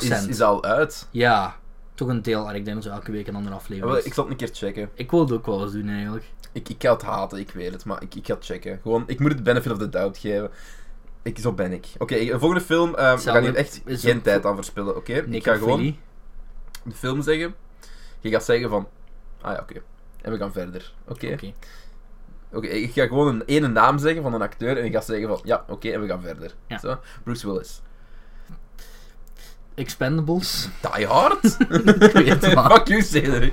[0.00, 1.08] Is, is al uit.
[1.10, 1.56] Ja,
[1.94, 2.54] toch een deel.
[2.54, 4.04] Ik denk dat zo elke week een andere aflevering is.
[4.04, 4.90] ik zal het een keer checken.
[4.94, 6.24] Ik wil het ook wel eens doen eigenlijk.
[6.52, 8.78] Ik, ik ga het haten, ik weet het, maar ik, ik ga het checken.
[8.82, 10.50] Gewoon, ik moet het benefit of the doubt geven.
[11.22, 11.86] Ik, zo ben ik.
[11.98, 12.94] Oké, de volgende film.
[12.94, 15.12] ehm, we gaan hier echt geen tijd aan verspillen, oké?
[15.12, 15.98] Ik ga gewoon Philly.
[16.84, 17.54] de film zeggen.
[18.20, 18.88] Je gaat zeggen van...
[19.40, 19.82] Ah ja, oké.
[20.22, 20.92] En we gaan verder.
[21.08, 21.38] Oké?
[22.52, 22.66] Oké.
[22.66, 25.40] Ik ga gewoon een ene naam zeggen van een acteur en je gaat zeggen van...
[25.44, 26.54] Ja, oké, en we gaan verder.
[26.66, 26.78] Ja.
[26.78, 26.98] Zo.
[27.22, 27.82] Bruce Willis.
[29.74, 30.68] Expendables.
[30.94, 31.44] Die Hard?
[31.98, 32.70] ik weet het maar.
[32.70, 33.52] Fuck you, Cedric.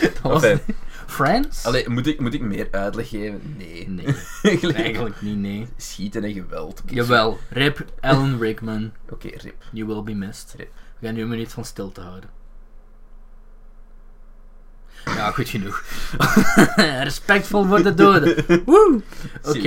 [0.00, 0.74] Dat was Enfin.
[1.06, 1.64] Friends?
[1.64, 3.54] Allee, moet ik, moet ik meer uitleg geven?
[3.58, 3.88] Nee.
[3.88, 4.14] Nee,
[4.74, 5.66] eigenlijk niet, nee.
[5.76, 6.82] Schieten en geweld.
[6.86, 8.92] Jawel, Rip Alan Rickman.
[9.08, 9.62] Oké, rip.
[9.72, 10.54] You will be missed.
[10.56, 10.70] Rip.
[10.98, 12.30] We gaan nu een minuut van stilte houden.
[15.04, 15.84] Ja, goed genoeg.
[17.02, 18.62] Respectvol voor de doden.
[18.64, 19.00] Woe!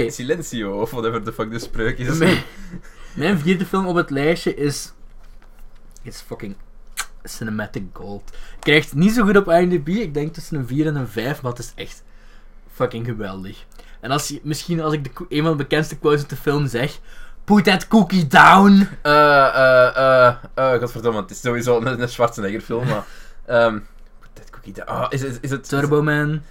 [0.09, 2.17] Silencio, of whatever the fuck de spreuk is.
[2.17, 2.43] Mijn,
[3.13, 4.91] mijn vierde film op het lijstje is.
[6.07, 6.55] Is fucking.
[7.23, 8.37] Cinematic Gold.
[8.59, 9.87] Krijgt niet zo goed op IMDb.
[9.87, 12.03] Ik denk tussen een 4 en een 5, maar het is echt
[12.73, 13.65] fucking geweldig.
[13.99, 16.67] En als je, misschien als ik de, een van de bekendste quotes uit de film
[16.67, 16.99] zeg.
[17.43, 18.87] Put that cookie down.
[19.01, 23.05] Eh, eh, eh, eh, godverdomme, het is sowieso een, een Schwarzenegger film, maar...
[23.45, 23.79] ehm
[24.33, 24.89] dat cookie down.
[24.89, 25.69] Ah, is, is, is het...
[25.69, 26.41] Turbo Man.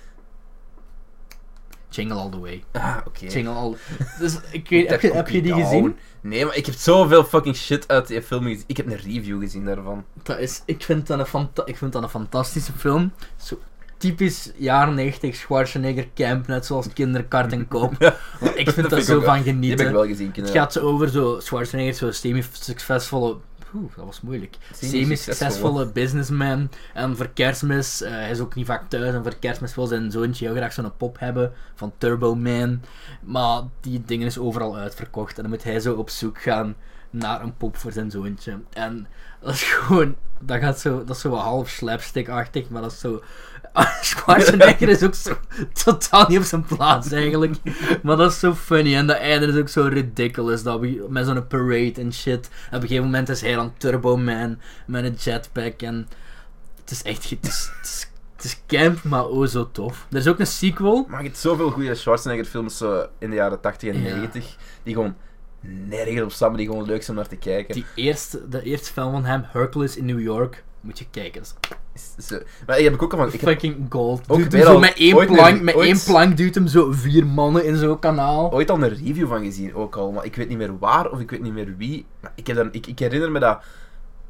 [1.89, 2.65] Jingle all the way.
[2.73, 3.27] Ah, oké.
[3.27, 3.75] Jingle all
[4.19, 5.63] Dus ik weet, heb, je, heb je die down.
[5.65, 5.97] gezien?
[6.21, 8.65] Nee, maar ik heb zoveel fucking shit uit die film gezien.
[8.67, 10.05] Ik heb een review gezien daarvan.
[10.23, 13.13] Dat is, ik, vind dat een ik vind dat een fantastische film.
[13.37, 13.59] Zo
[13.99, 17.93] typisch jaren 90 Schwarzenegger camp, net zoals Kinderkart en Koop.
[18.55, 19.93] Ik Dat vind ik zo van Die heb ik genieten.
[19.93, 20.33] wel gezien.
[20.35, 23.37] Het gaat zo over zo Schwarzenegger, zo'n semi-succesvolle...
[23.75, 24.57] Oeh, dat was moeilijk.
[24.73, 26.71] Semi-succesvolle businessman.
[26.95, 29.15] En voor kerstmis, eh, hij is ook niet vaak thuis.
[29.15, 32.83] En voor kerstmis wil zijn zoontje heel graag zo'n pop hebben van Turbo Man.
[33.23, 35.37] Maar die dingen is overal uitverkocht.
[35.37, 36.77] En dan moet hij zo op zoek gaan
[37.11, 38.61] naar een pop voor zijn zoontje.
[38.73, 39.07] En
[39.41, 40.17] dat is gewoon...
[40.41, 43.23] Dat, gaat zo, dat is zo wat half slapstick-achtig, maar dat is zo...
[44.01, 45.37] Schwarzenegger is ook zo
[45.85, 47.55] totaal niet op zijn plaats eigenlijk.
[48.03, 48.95] Maar dat is zo funny.
[48.97, 50.63] En dat einde is ook zo ridiculous.
[50.63, 52.49] Dat we, met zo'n parade en shit.
[52.71, 55.83] En op een gegeven moment is hij dan Turbo Man met een jetpack.
[55.83, 56.09] En
[56.81, 57.31] het is echt...
[57.31, 60.07] Het is, het is, het is camp, maar oh zo tof.
[60.11, 61.07] Er is ook een sequel.
[61.09, 64.15] Maar je hebt zoveel goede Schwarzenegger films zo in de jaren 80 en Ja.
[64.15, 65.15] 90 die gewoon
[65.89, 67.75] nergens op staan, maar die gewoon leuk zijn om naar te kijken.
[67.75, 70.65] Die eerste, de eerste film van hem, Hercules in New York.
[70.81, 71.41] Moet je kijken.
[71.43, 71.77] Dat Is-
[72.19, 73.27] zo- Maar die heb ik ook al van.
[73.33, 74.23] Ik heb fucking gold.
[74.29, 76.67] ook weer zo al met één ooit een- plank, met ooit- één plank duwt hem
[76.67, 78.53] zo vier mannen in zo'n kanaal.
[78.53, 81.21] ooit al een review van gezien, ook al, maar ik weet niet meer waar of
[81.21, 82.07] ik weet niet meer wie.
[82.21, 83.63] Maar ik, heb dan, ik, ik herinner me dat.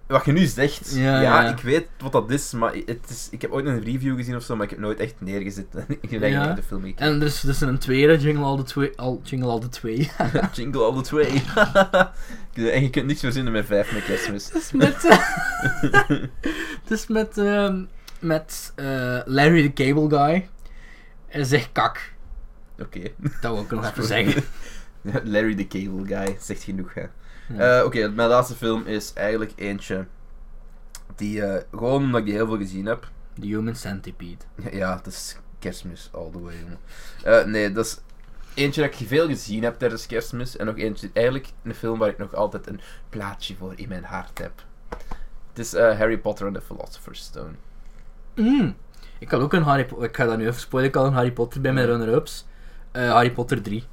[0.07, 1.49] Wat je nu zegt, Ja, ja, ja.
[1.51, 4.43] ik weet wat dat is, maar het is, ik heb ooit een review gezien of
[4.43, 6.53] zo, maar ik heb nooit echt neergezet en eigenlijk Ja.
[6.53, 7.07] de film gekeken.
[7.07, 8.93] En er is dus een tweede, Jingle All the Twee.
[8.97, 10.11] Al, jingle All the Twee.
[10.55, 11.43] Jingle all the way.
[12.73, 14.47] en je kunt niks verzinnen met vijf met kerstmis.
[14.53, 15.05] Het is met.
[15.05, 15.19] eh,
[16.83, 17.39] het is met.
[17.39, 17.83] ehm,
[18.21, 20.49] met eh, Larry the Cable Guy.
[21.27, 22.13] Hij zegt kak.
[22.79, 23.01] Oké.
[23.41, 24.45] Dat wil ik nog even zeggen.
[25.25, 27.07] Larry the Cable Guy, zegt genoeg, hè.
[27.49, 27.79] Ja.
[27.79, 30.07] Eh, Oké, mijn laatste film is eigenlijk eentje
[31.17, 33.09] die, eh, gewoon omdat ik die heel veel gezien heb.
[33.41, 34.45] The Human Centipede.
[34.71, 36.55] Ja, dat is kerstmis all the way.
[37.23, 37.99] Eh, nee, dat is
[38.55, 40.57] eentje dat ik veel gezien heb tijdens kerstmis.
[40.57, 44.05] En nog eentje, eigenlijk een film waar ik nog altijd een plaatsje voor in mijn
[44.05, 44.53] hart heb.
[45.49, 47.53] Het is Harry Potter and the Philosopher's Stone.
[48.35, 48.77] Mm.
[49.19, 50.09] Ik had ook een Harry Potter.
[50.09, 50.91] Ik ga dat nu even spoilen.
[50.91, 52.47] Ik had een Harry Potter bij mijn runner-ups.
[52.93, 53.85] Harry Potter 3.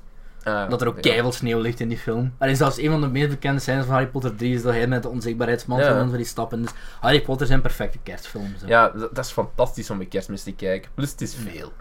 [0.43, 1.31] Eh, Dat er ook ja.
[1.31, 2.33] sneeuw ligt in die film.
[2.37, 4.87] En zelfs een van de meest bekende scènes van Harry Potter 3 is dat hij
[4.87, 5.99] met de onzichtbaarheidsmantel Ja.
[5.99, 6.61] en van die stappen.
[6.61, 8.61] Dus Harry Potter zijn perfecte kerstfilms.
[8.61, 8.67] hè.
[8.67, 10.91] Ja, dat, dat is fantastisch om bij kerstmis te kijken.
[10.95, 11.71] Plus, het is veel.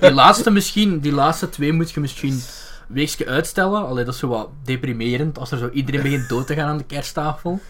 [0.00, 2.40] Die laatste misschien, die laatste twee moet je misschien een
[2.86, 3.86] weekje uitstellen.
[3.86, 6.78] Allee, dat is zo wat deprimerend als er zo iedereen begint dood te gaan aan
[6.78, 7.60] de kersttafel.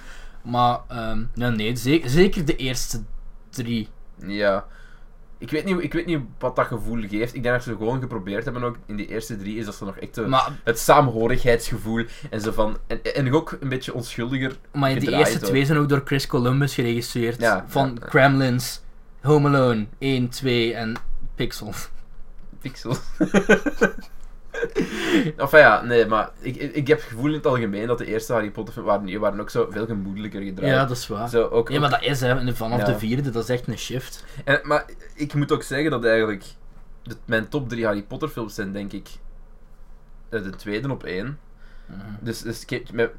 [0.42, 3.00] Maar ehm, ja, nee, ze- zeker de eerste
[3.50, 3.88] drie.
[4.26, 4.64] Ja.
[5.40, 7.34] Ik weet, niet, ik weet niet wat dat gevoel geeft.
[7.34, 9.84] Ik denk dat ze gewoon geprobeerd hebben ook in die eerste drie, is dat ze
[9.84, 12.76] nog echt Maar, het saamhorigheidsgevoel en zo van...
[12.86, 14.56] En, en ook een beetje onschuldiger.
[14.72, 17.40] maar die eerste twee zijn ook door Chris Columbus geregisseerd.
[17.40, 18.06] Ja, van ja.
[18.06, 18.80] Gremlins,
[19.20, 20.96] Home Alone 1, 2 en
[21.34, 21.88] Pixels.
[22.60, 23.00] Pixels.
[25.36, 28.32] enfin ja, nee, maar ik, ik, heb het gevoel in het algemeen dat de eerste
[28.32, 30.72] Harry Potter films waren, waren ook zo veel gemoedelijker gedraaid.
[30.72, 31.28] Ja, dat is waar.
[31.28, 32.84] Zo, ook, Ja, maar dat is hè, vanaf Ja.
[32.84, 34.24] de vierde, dat is echt een shift.
[34.44, 36.44] en, maar ik moet ook zeggen dat eigenlijk
[37.24, 39.08] mijn top drie Harry Potter films zijn denk ik
[40.28, 41.38] eh, de tweede op één.
[41.86, 41.98] Mhm.
[42.20, 42.64] Dus, dus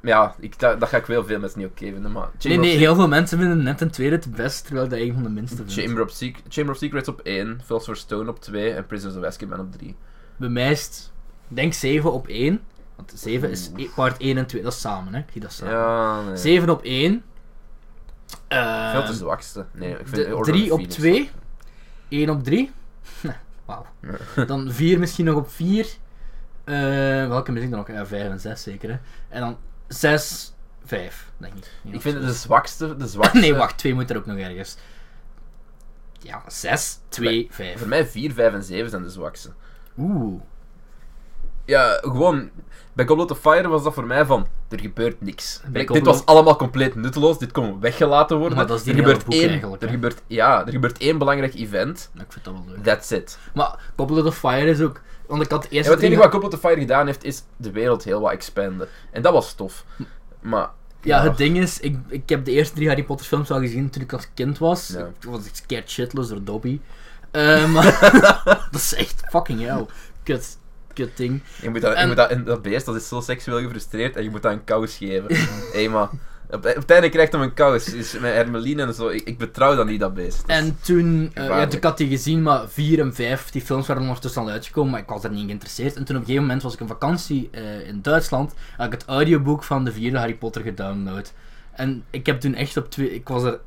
[0.01, 2.29] ja, ik, dat, dat ga ik wel veel mensen niet oké vinden, maar...
[2.31, 5.13] Nee, Chamber nee, heel veel mensen vinden net een tweede het best, terwijl dat een
[5.13, 5.73] van de minste vind.
[5.73, 9.59] Chamber of, Chamber of Secrets op 1, Philosopher's Stone op 2 en Prisoners of Azkaban
[9.59, 9.95] op 3.
[10.37, 11.20] Bij mij is het, ik
[11.55, 12.61] denk 7 op 1.
[12.95, 15.19] Want 7 is e- part 1 en 2, dat is samen, hè?
[15.19, 15.73] Ik zie dat samen.
[15.73, 16.37] Ja, nee.
[16.37, 17.23] 7 op 1.
[18.47, 19.65] Eh, Veel te zwakste.
[19.71, 21.29] Nee, ik vind de- Order of 3 the op Phoenix 2.
[22.09, 22.71] 1 op 3.
[23.65, 23.85] Wauw.
[24.45, 25.87] Dan 4 misschien nog op 4.
[26.63, 26.75] Eh,
[27.27, 27.87] welke mis ik dan nog?
[27.87, 28.89] Ja, 5 en 6 zeker.
[28.89, 28.97] Hè?
[29.29, 30.53] En dan 6,
[30.85, 31.71] 5, denk ik.
[31.81, 33.37] Ja, Ik vind het de zwakste, de zwakste...
[33.39, 34.77] Nee, wacht, 2 moet er ook nog ergens.
[36.19, 37.79] Ja, 6, 2, 5.
[37.79, 39.51] Voor mij 4, 5 en 7 zijn de zwakste.
[39.97, 40.41] Oeh.
[41.65, 42.49] Ja, gewoon...
[42.93, 44.47] Bij Goblet of Fire was dat voor mij van...
[44.69, 45.61] Er gebeurt niks.
[45.63, 47.37] Bij Dit Goblet- was allemaal compleet nutteloos.
[47.39, 48.57] Dit kon weggelaten worden.
[48.57, 49.49] Maar dat is die er gebeurt boek één...
[49.49, 49.93] eigenlijk, er hè.
[49.93, 52.11] gebeurt, ja, er gebeurt één belangrijk event.
[52.15, 52.83] Ik vind dat wel leuk.
[52.83, 53.37] That's it.
[53.53, 55.01] Maar Goblet of Fire is ook...
[55.27, 58.03] Want ik had wat het enige wat Goblet of Fire gedaan heeft, is de wereld
[58.03, 58.87] heel wat expanden.
[59.11, 59.85] En dat was tof.
[60.39, 60.69] Maar...
[61.01, 63.89] Ja, het ding is, ik, ik heb de eerste drie Harry Potter films al gezien
[63.89, 64.87] toen ik als kind was.
[64.87, 65.05] Ja.
[65.05, 66.79] Ik was scared shitless door Dobby.
[67.31, 67.99] Eh, maar
[68.71, 69.85] dat is echt fucking hell.
[70.23, 70.57] Kut,
[70.93, 71.41] kut ding.
[71.61, 74.23] Je moet dat, je En- moet dat, dat beest dat is zo seksueel gefrustreerd en
[74.23, 75.35] je moet dat een kous geven.
[75.73, 76.09] Hé, maar...
[76.51, 77.93] Op, het einde krijgt hij een kous.
[77.93, 79.07] Is met Hermeline en zo.
[79.07, 80.43] Ik, ik betrouw dat niet, dat beest.
[80.47, 84.01] En toen, eh, ja, ik had die gezien, maar 4 en 5, die films waren
[84.03, 85.95] ondertussen al uitgekomen, maar ik was er niet geïnteresseerd.
[85.95, 88.91] En toen op een gegeven moment was ik in vakantie eh, in Duitsland, had ik
[88.91, 91.33] het audioboek van de vierde Harry Potter gedownload.
[91.71, 93.59] En ik heb toen echt op twee, ik was er,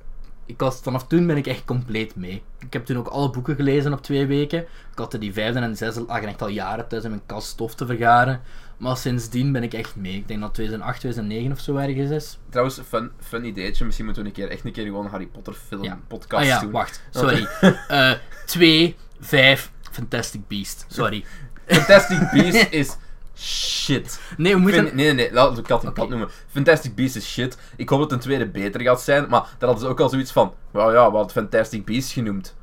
[0.47, 2.43] ik was, vanaf toen ben ik echt compleet mee.
[2.59, 4.61] Ik heb toen ook alle boeken gelezen op twee weken.
[4.61, 7.49] Ik had er die vijfde en zesde lagen echt al jaren thuis in mijn kast
[7.49, 8.41] stof te vergaren.
[8.77, 10.15] Maar sindsdien ben ik echt mee.
[10.15, 12.39] Ik denk dat 2008, 2009 of zo ergens is.
[12.49, 13.85] Trouwens, fun, fun ideetje.
[13.85, 15.99] Misschien moeten we een keer echt een keer gewoon een Harry Potter film Ja.
[16.09, 16.71] podcast ah ja, doen.
[16.71, 17.47] wacht, sorry.
[17.89, 18.13] Eh
[18.47, 20.85] 2, 5, Fantastic Beast.
[20.89, 21.25] Sorry.
[21.67, 22.97] Fantastic Beasts is
[23.39, 24.21] shit.
[24.37, 24.83] Nee, we moeten...
[24.83, 26.29] Vind- nee, nee, nee, laten we kat kat noemen.
[26.53, 27.59] Fantastic Beasts is shit.
[27.77, 30.33] Ik hoop dat een tweede beter gaat zijn, maar daar hadden ze ook al zoiets
[30.33, 30.55] van.
[30.71, 32.55] Well ja, we hadden Fantastic Beasts genoemd.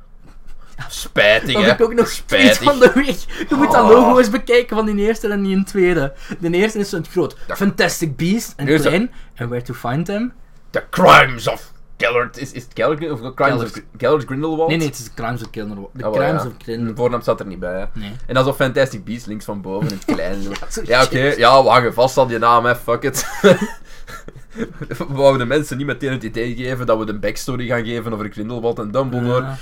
[0.88, 1.68] Spijtig, Dat hè?
[1.68, 2.62] heb ik ook nog Spijtig.
[2.62, 3.46] van de weg.
[3.48, 3.88] Je moet dat Oh.
[3.90, 6.12] logo eens bekijken van die eerste en die een tweede.
[6.40, 7.36] De eerste is zo in het groot.
[7.48, 9.10] Fantastic Beast en klein.
[9.34, 10.32] En Where to Find Them?
[10.70, 11.72] The Crimes of
[12.06, 12.38] Gellert.
[12.38, 13.76] Is, is het Gellert of Crimes Gellert.
[13.76, 14.68] of Gellert Grindelwald?
[14.68, 15.90] Nee, nee, het is de Crimes of Grindelwald.
[15.92, 16.48] De Oh, Crimes ja.
[16.48, 16.96] of De Grindelwald.
[16.98, 18.00] voornaam staat er niet bij, hè?
[18.00, 18.12] Nee.
[18.26, 20.42] En dan zo Fantastic Beasts links van boven in het klein.
[20.84, 21.18] Ja, oké.
[21.20, 22.76] Ja, we hangen vast aan die naam, hè.
[22.76, 23.26] Fuck it.
[24.98, 28.12] we wouden de mensen niet meteen het idee geven dat we de backstory gaan geven
[28.12, 29.42] over Grindelwald en Dumbledore.
[29.44, 29.56] Ja.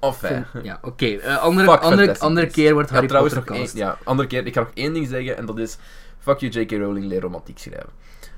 [0.00, 0.44] Enfin.
[0.62, 1.06] Ja, oké.
[1.06, 4.46] Eh, andere, andere, andere keer wordt Ja, Harry trouwens Potter één, ja, andere keer.
[4.46, 5.78] Ik ga nog één ding zeggen en dat is...
[6.18, 6.70] Fuck you, J.K.
[6.70, 7.88] Rowling, leer romantiek schrijven.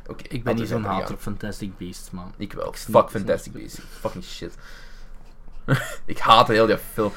[0.06, 2.32] Oké, Ik ben niet zo'n hater op Fantastic Beasts, man.
[2.36, 2.68] Ik wel.
[2.68, 3.52] Ik Fuck ik Fantastic.
[3.52, 3.78] Beasts.
[4.00, 4.54] Fucking shit.
[6.04, 7.12] ik haat heel die film.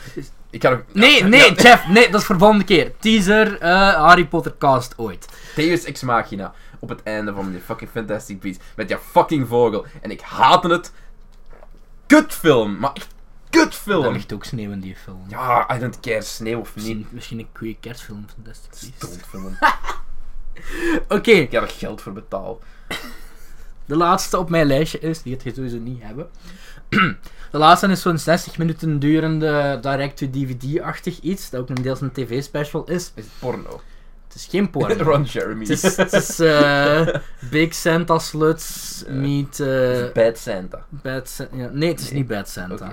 [0.49, 0.63] Ik.
[0.93, 2.91] Nee, nee, Jeff, nee, dat is voor de volgende keer.
[2.99, 5.27] Teaser, eh, Harry Potter cast ooit.
[5.55, 9.85] Deus Ex Machina op het einde van die fucking Fantastic Beasts met die fucking vogel.
[10.01, 10.91] En ik haatte het.
[12.07, 13.05] Kutfilm, maar echt
[13.49, 14.13] Er kutfilm.
[14.13, 15.23] ligt ook sneeuw in die film.
[15.27, 16.75] Ja, I don't care, sneeuw of niet.
[16.75, 19.17] Misschien, misschien een goede kerstfilm, Fantastic Beasts.
[21.09, 22.63] Oké, Ik heb er geld voor betaald.
[23.85, 26.27] De laatste op mijn lijstje is, die het je sowieso niet hebben.
[27.51, 32.83] De laatste is zo'n 60 minuten durende direct-to-DVD-achtig iets, dat ook een deels een tv-special
[32.89, 33.11] is.
[33.15, 33.81] Is het porno?
[34.27, 35.03] Het is geen porno.
[35.11, 35.65] Ron Jeremy.
[35.65, 37.07] het is, het is eh,
[37.49, 40.85] Big Santa Sluts Eh, meet eh, Bad Santa.
[40.89, 41.47] Bad.
[41.51, 42.19] Ja, nee, het is Nee.
[42.19, 42.91] niet Bad Santa.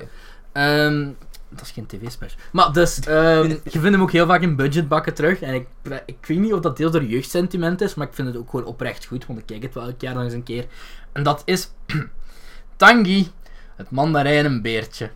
[0.53, 1.09] Ehm,
[1.51, 2.41] dat is geen tv-special.
[2.53, 5.41] Maar dus, ehm, je vindt hem ook heel vaak in budgetbakken terug.
[5.41, 5.67] En ik,
[6.07, 8.67] ik weet niet of dat deel door jeugdsentiment is, maar ik vind het ook gewoon
[8.67, 10.67] oprecht goed, want ik kijk het wel elk jaar nog eens een keer.
[11.13, 11.71] En dat is
[12.77, 13.31] Tangi,
[13.77, 15.11] het mandarijnenbeertje.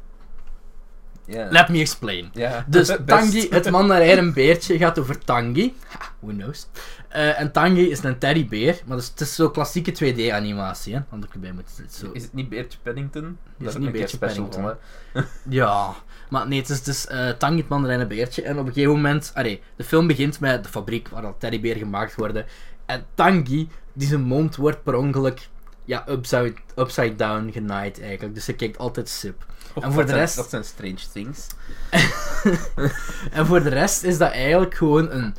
[1.27, 1.49] Ja.
[1.51, 2.33] Let me explain.
[2.67, 2.97] Dus.
[3.07, 5.75] Tangi, het mandarijnenbeertje, gaat over Tangi.
[5.89, 6.67] Ha, who knows.
[7.09, 11.01] Eh, en Tangi is een teddybeer, maar dus, het is zo klassieke 2D-animatie, hè.
[11.09, 11.99] Want ik erbij moet zitten.
[11.99, 12.11] Zo.
[12.13, 13.39] Is het niet Beertje Paddington?
[13.59, 14.63] is niet Beertje Paddington.
[14.63, 14.77] van?
[15.49, 15.95] Ja,
[16.29, 18.43] maar nee, het is dus eh Tangi het mandarijnen beertje.
[18.43, 21.77] En op een gegeven moment, allee, de film begint met de fabriek waar dat teddybeer
[21.77, 22.45] gemaakt worden.
[22.87, 25.49] En Tangi, die zijn mond wordt per ongeluk,
[25.85, 28.35] ja, upside, upside down genaaid eigenlijk.
[28.35, 29.47] Dus hij kijkt altijd sip.
[29.75, 31.47] En voor dat de zijn- rest- Dat zijn strange things.
[33.33, 35.35] En voor de rest is dat eigenlijk gewoon een,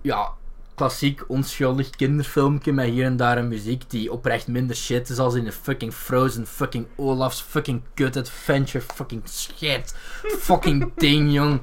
[0.00, 0.28] ja,
[0.74, 5.34] klassiek onschuldig kinderfilmpje met hier en daar een muziek die oprecht minder shit is als
[5.34, 9.94] in de fucking Frozen, fucking Olaf's, fucking kut adventure, fucking shit,
[10.38, 11.60] fucking ding, jong.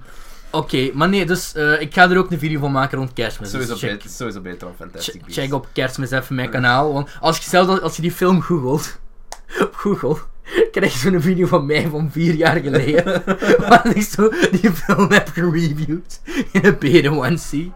[0.51, 3.51] Oké, maar nee, dus eh, ik ga er ook een video van maken rond kerstmis.
[3.51, 5.41] dus Sowieso, check, beter, sowieso beter dan Fantastic check, Beasts.
[5.41, 8.99] check op kerstmis even mijn kanaal, want als je, zelfs als je die film googelt,
[9.63, 10.17] op Google,
[10.71, 13.23] krijg je zo'n video van mij van vier jaar geleden,
[13.67, 17.73] waar ik zo die film heb gereviewd in een B1C.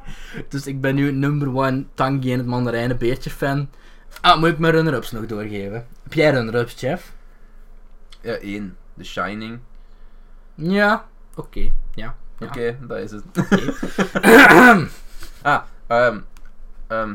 [0.50, 3.70] Dus ik ben nu number one Tangi en het mandarijnenbeertje fan.
[4.22, 5.86] Ah, moet ik mijn runner-ups nog doorgeven?
[6.04, 7.14] Heb jij runner-ups, Jeff?
[8.22, 8.78] Ja, één.
[8.98, 9.60] The Shining.
[10.56, 12.16] Ja, oké, ja.
[12.38, 12.48] ja.
[12.48, 13.24] Oké, dat is het.
[13.40, 13.74] Oké.
[15.42, 16.20] ah, ehm,
[16.88, 17.14] ehm,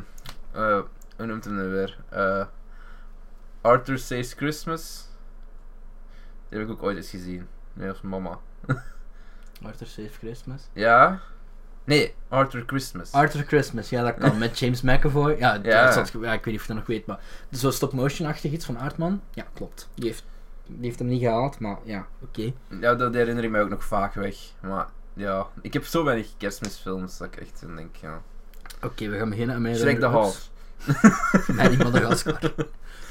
[0.53, 0.81] eh,
[1.17, 1.99] hoe noemt hem nu weer?
[2.09, 2.45] Eh,
[3.61, 5.08] Arthur Says Christmas.
[6.49, 7.47] Die heb ik ook ooit eens gezien.
[7.73, 8.39] Nee, als mama.
[9.67, 10.69] Arthur Safe Christmas.
[10.73, 11.21] Ja?
[11.85, 13.13] Nee, Arthur Christmas.
[13.13, 15.37] Arthur Christmas, ja dat kan, met James McAvoy.
[15.39, 15.95] Ja, Ja.
[15.95, 17.19] Dat ja ik weet niet of je dat nog weet, maar
[17.53, 19.21] zo stop-motion-achtig iets van Aardman.
[19.35, 19.89] Ja, klopt.
[19.95, 20.25] Die heeft,
[20.67, 22.53] die heeft hem niet gehaald, maar ja, oké.
[22.81, 24.37] Ja, dat herinner ik mij ook nog vaak weg.
[24.61, 28.23] Maar ja, ik heb zo weinig kerstmisfilms dat ik echt denk, ja.
[28.83, 30.51] Oké, we gaan beginnen aan mijn Shrek runner-ups.
[30.87, 31.47] Half.
[31.57, 32.41] Nee, niet Madagaskar.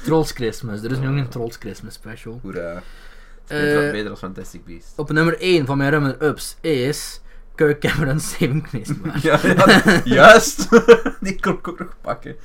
[0.04, 0.82] Trolls Christmas.
[0.82, 2.38] Er is nu ook een Trolls Christmas special.
[2.42, 2.82] Hoera.
[3.48, 4.92] Eh, Beter, beter dan Fantastic Beasts.
[4.96, 7.20] Op nummer 1 van mijn runner-ups is
[7.54, 9.22] Kirk Cameron's Saving Christmas.
[9.22, 10.68] Ja, ja, juist!
[11.20, 12.36] Die kon ik ook nog pakken.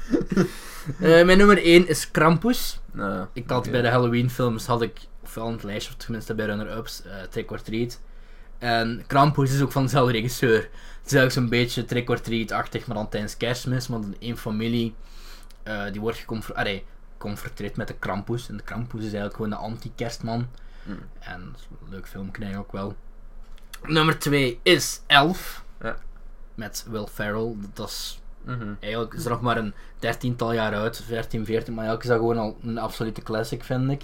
[1.00, 2.80] Eh, mijn nummer 1 is Krampus.
[2.92, 6.34] Nou, Ik had bij de Halloween films, had ik, ofwel een het lijstje, of tenminste
[6.36, 8.00] bij runner-ups, eh Trick or Treat.
[8.58, 10.56] En Krampus is ook van dezelfde regisseur.
[10.56, 13.88] Het is eigenlijk zo'n beetje Trick or Treat-achtig, maar dan tijdens kerstmis.
[13.88, 14.96] Want in één familie,
[15.92, 18.50] die wordt geconfronteerd met de Krampus.
[18.50, 20.48] En de Krampus is eigenlijk gewoon de anti-kerstman.
[20.84, 21.00] Mm.
[21.20, 22.96] En een leuk film, krijg ook wel.
[23.84, 25.64] Nummer 2 is Elf.
[25.82, 25.96] Ja.
[26.56, 27.56] Met Will Ferrell.
[27.74, 28.74] Dat is Mhm.
[28.80, 32.20] eigenlijk is er nog maar een dertiental jaar uit, 13, 14, maar eigenlijk is dat
[32.20, 34.02] gewoon al een absolute classic, vind ik.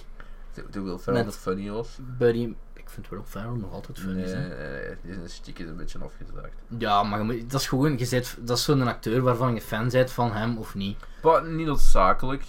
[0.54, 1.98] De- De Will Ferrell dat funny was.
[2.18, 4.22] Buddy, ik vind Will Ferrell nog altijd funny.
[4.24, 6.54] Nee, nee, nee, die is een beetje afgezaagd.
[6.78, 10.32] Ja, maar dat is gewoon, je dat is zo'n acteur waarvan je fan bent van
[10.32, 10.98] hem of niet.
[11.24, 12.44] Maar niet noodzakelijk.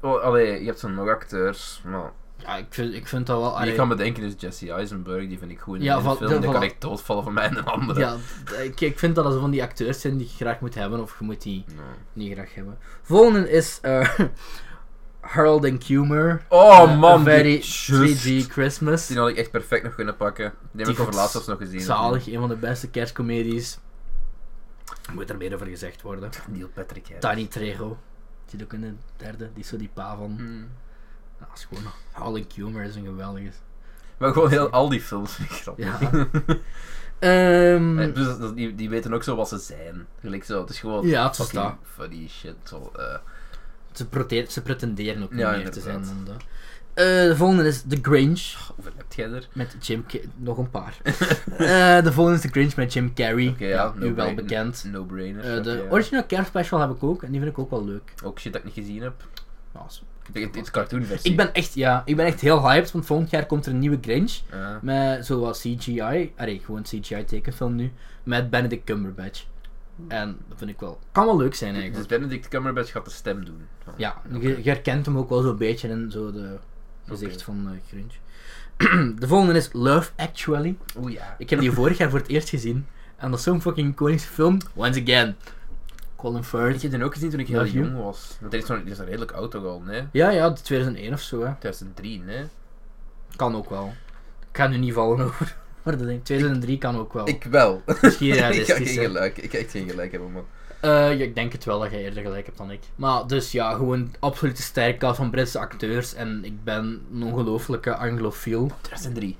[0.00, 2.12] Oh, allee, je hebt zo nog acteurs, maar...
[2.42, 3.56] Ja, ik vind, ik vind dat wel...
[3.56, 6.16] Allee, ik kan bedenken is Jesse Eisenberg, die vind ik goed in Ja, de van-
[6.16, 6.28] film.
[6.30, 8.00] de- Die van- kan echt doodvallen van mij en een andere.
[8.00, 8.16] ja,
[8.62, 11.16] ik, ik vind dat dat van die acteurs zijn die je graag moet hebben of
[11.18, 11.64] je moet die
[12.12, 12.78] niet graag hebben.
[13.02, 14.08] Volgende is eh
[15.20, 16.42] Harold and Kumar.
[16.48, 18.26] Oh Eh, man, Very die, just.
[18.48, 19.06] 3D Christmas.
[19.06, 20.52] Die had ik echt perfect nog kunnen pakken.
[20.72, 21.80] Die heb ik over laatst nog gezien.
[21.80, 23.78] Zalig, een van de beste kerstcomedies.
[25.12, 26.30] Moet er meer over gezegd worden.
[26.50, 27.20] Neil Patrick Harris.
[27.22, 27.88] Danny Trejo.
[28.46, 29.50] Die zit ook in de derde.
[29.54, 30.34] Die is zo die pa van.
[30.38, 30.68] Hmm.
[31.42, 31.66] Ja, dat is
[32.14, 32.46] gewoon.
[32.54, 33.50] Kumar is een geweldige.
[34.18, 35.84] Maar gewoon heel, al die films vind ik grappig.
[35.84, 36.26] Ja.
[37.18, 40.06] Eh, dus die, die weten ook zo wat ze zijn.
[40.20, 41.74] Gelijk zo, het is gewoon Ja, het is fucking dat.
[41.94, 42.54] funny shit.
[42.62, 43.16] Zo, eh.
[43.92, 46.36] ze, ze pretenderen ook niet Ja, meer te zijn dan dat.
[46.94, 48.54] Eh, de volgende is The Grinch.
[48.74, 49.48] hoeveel heb jij er?
[49.52, 50.04] Met Jim
[50.36, 50.96] Nog een paar.
[52.04, 53.48] De volgende is The Grinch met Jim Carrey.
[53.48, 54.84] Oké, ja, ja, u wel bekend.
[54.90, 55.62] No-brainer.
[55.62, 55.90] De oké, ja.
[55.90, 57.22] originele kerstspecial heb ik ook.
[57.22, 58.14] En die vind ik ook wel leuk.
[58.24, 59.14] Ook shit dat ik niet gezien heb.
[60.32, 61.30] Het is cartoonversie.
[61.30, 63.78] ik ben echt, ja, ik ben echt heel hyped, want volgend jaar komt er een
[63.78, 64.32] nieuwe Grinch.
[64.50, 64.78] Ja.
[64.82, 69.46] Met zoals CGI, allee, gewoon CGI tekenfilm nu, met Benedict Cumberbatch.
[70.08, 72.08] En dat vind ik wel, kan wel leuk zijn Dus eigenlijk.
[72.08, 73.60] Benedict Cumberbatch gaat de stem doen.
[73.96, 76.58] Ja, je, je herkent hem ook wel zo'n beetje in zo de
[77.06, 78.14] gezicht van uh, Grinch.
[79.20, 80.76] de volgende is Love Actually.
[80.98, 81.34] Oeh ja.
[81.38, 82.86] Ik heb die vorig jaar voor het eerst gezien.
[83.16, 84.58] En dat is zo'n fucking iconische film.
[84.74, 85.36] Once again,
[86.22, 86.82] Colin Ik Firth.
[86.82, 88.36] heb die ook gezien toen ik heel jong was.
[88.40, 90.02] Want is, zo'n- die is een redelijk oud ook al, nee?
[90.12, 91.52] Ja, ja, 2001 of zo, hè.
[91.58, 92.44] 2003, nee?
[93.36, 93.92] Kan ook wel.
[94.50, 95.56] Ik ga nu niet vallen over.
[95.82, 97.28] Maar dat denk ik, 2003 kan ook wel.
[97.28, 97.82] Ik wel.
[98.02, 99.38] Misschien ik ga realistisch, geen gelijk.
[99.38, 100.44] Ik echt geen gelijk hebben, man.
[100.80, 102.80] Eh, ja, ik denk het wel dat jij eerder gelijk hebt dan ik.
[102.94, 106.14] Maar dus ja, gewoon absolute sterkte van Britse acteurs.
[106.14, 108.70] En ik ben een ongelofelijke anglofiel.
[108.80, 109.36] 2003.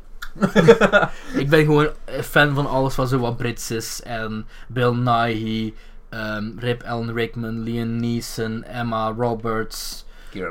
[1.35, 1.89] Ik ben gewoon
[2.23, 4.03] fan van alles wat zo wat Brits is.
[4.03, 5.73] En Bill Nighy,
[6.13, 10.05] ehm, Rip Allen Rickman, Liam Neeson, Emma Roberts,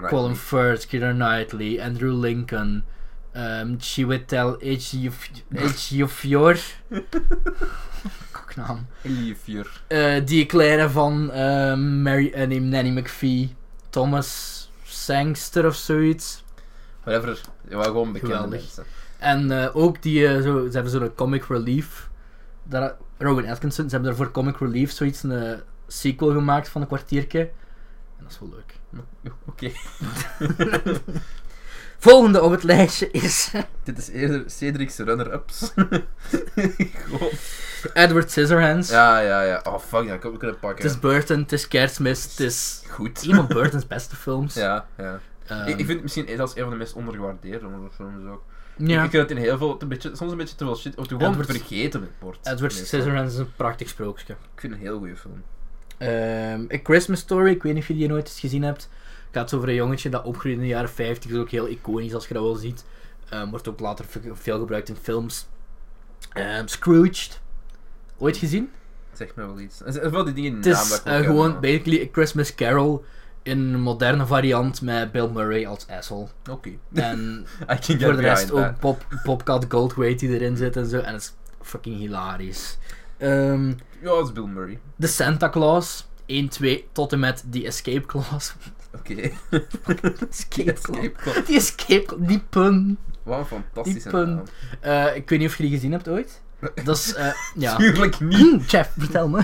[0.10, 0.36] Colin.
[0.36, 2.84] Firth, Keira Knightley, Andrew Lincoln,
[3.36, 4.58] um, Chiwetel
[5.52, 6.58] Ejiofor.
[8.32, 8.88] Koknaam.
[9.04, 9.68] Eliefier.
[9.88, 13.56] Eh, die kleine van ehm, Mary, nee, Nanny McPhee,
[13.90, 16.44] Thomas Sangster of zoiets.
[17.04, 17.40] Whatever.
[17.70, 18.60] Ja, wel gewoon bekende Geweldig.
[18.60, 18.84] mensen.
[19.18, 22.10] En eh, ook die, eh, zo, ze hebben zo'n comic relief.
[22.64, 25.58] Daar, Rowan Atkinson, ze hebben daarvoor comic relief zoiets een eh,
[25.88, 27.40] sequel gemaakt van een kwartiertje.
[28.18, 28.80] En dat is wel leuk.
[29.46, 29.72] Oké.
[31.98, 33.52] Volgende op het lijstje is
[33.84, 35.74] Dit is eerder Cedric's runner-ups.
[37.94, 38.90] Edward Scissorhands.
[38.90, 39.62] Ja, ja, ja.
[39.64, 40.84] Oh, fuck, dat had ik kunnen pakken.
[40.84, 43.28] Het is Burton, het is kerstmis, het is goed.
[43.28, 44.54] een van Burton's beste films.
[44.54, 45.20] Ja, ja.
[45.46, 48.44] Ehm, ik, ik vind het misschien zelfs een van de meest ondergewaardeerde films ook.
[48.78, 49.04] Ja.
[49.04, 51.08] Ik vind het in heel veel, een beetje, soms een beetje te veel shit, of
[51.08, 52.48] gewoon Edward- vergeten wordt.
[52.48, 52.74] Edward.
[52.74, 54.34] Scissorhands is een prachtig sprookje.
[54.34, 55.44] Ik vind het een heel goede film.
[55.98, 58.90] Ehm, A Christmas Story, ik weet niet of je die nooit eens gezien hebt.
[59.32, 61.32] Het gaat over een jongetje dat opgroeit in de jaren 50.
[61.32, 62.86] is ook heel iconisch als je dat wel ziet.
[63.30, 65.48] Ehm, wordt ook later ve- veel gebruikt in films.
[66.34, 67.42] Ehm, Scrooged.
[68.18, 68.70] Ooit gezien?
[69.14, 69.82] Zeg me wel iets.
[70.12, 73.06] Wel die dingen in Het is dat eh, gewoon basically A Christmas Carol
[73.44, 76.28] in een moderne variant met Bill Murray als Asshole.
[76.50, 76.70] Oké.
[76.94, 81.00] En voor de rest ook Bob, Bobcat Goldthwait die erin zit en zo.
[81.00, 82.78] En het is fucking hilarisch.
[83.18, 83.68] Ehm.
[83.68, 84.80] Ja, dat is Bill Murray.
[84.96, 88.52] de Santa Claus 1, 2 tot en met The Escape Clause.
[88.96, 89.14] Oké.
[90.30, 91.02] Escape Clause.
[91.02, 91.44] Escape Clause.
[91.46, 92.98] Die Escape Clause, die pun.
[93.24, 94.36] Wat een fantastische Die pun.
[94.36, 94.44] naam.
[94.80, 96.42] Eh, ik weet niet of je die gezien hebt ooit.
[96.84, 97.76] Dat is, eh, ja.
[97.76, 98.62] Tuurlijk niet.
[98.72, 99.40] Jeff, vertel me.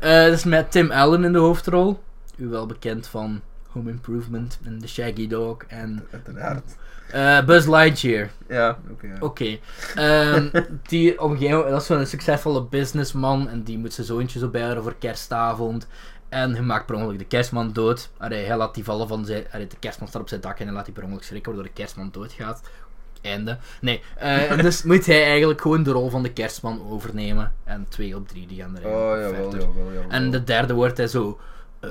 [0.00, 2.02] Eh, dat is met Tim Allen in de hoofdrol.
[2.36, 6.76] U wel bekend van Home Improvement en The Shaggy Dog en Uiteraard.
[7.10, 8.30] eh, Buzz Lightyear.
[8.48, 9.06] Ja, oké.
[9.06, 9.16] ja.
[9.20, 9.58] Oké.
[9.94, 10.48] Ehm,
[10.88, 14.38] die op een gegeven moment, dat is zo'n succesvolle businessman en die moet zijn zoontje
[14.38, 15.86] zo bijhouden voor kerstavond.
[16.28, 18.10] En hij maakt per ongeluk de kerstman dood.
[18.18, 19.44] Allee, hij laat die vallen van zijn...
[19.52, 21.70] Allee, de kerstman staat op zijn dak en hij laat die per ongeluk schrikken waardoor
[21.72, 22.62] de kerstman doodgaat.
[23.22, 23.58] Einde.
[23.80, 24.02] Nee.
[24.16, 27.52] eh, en dus moet hij eigenlijk gewoon de rol van de kerstman overnemen.
[27.64, 30.10] En twee op drie die gaan er Oh, jawel, jawel, jawel.
[30.10, 31.40] En de derde wordt hij zo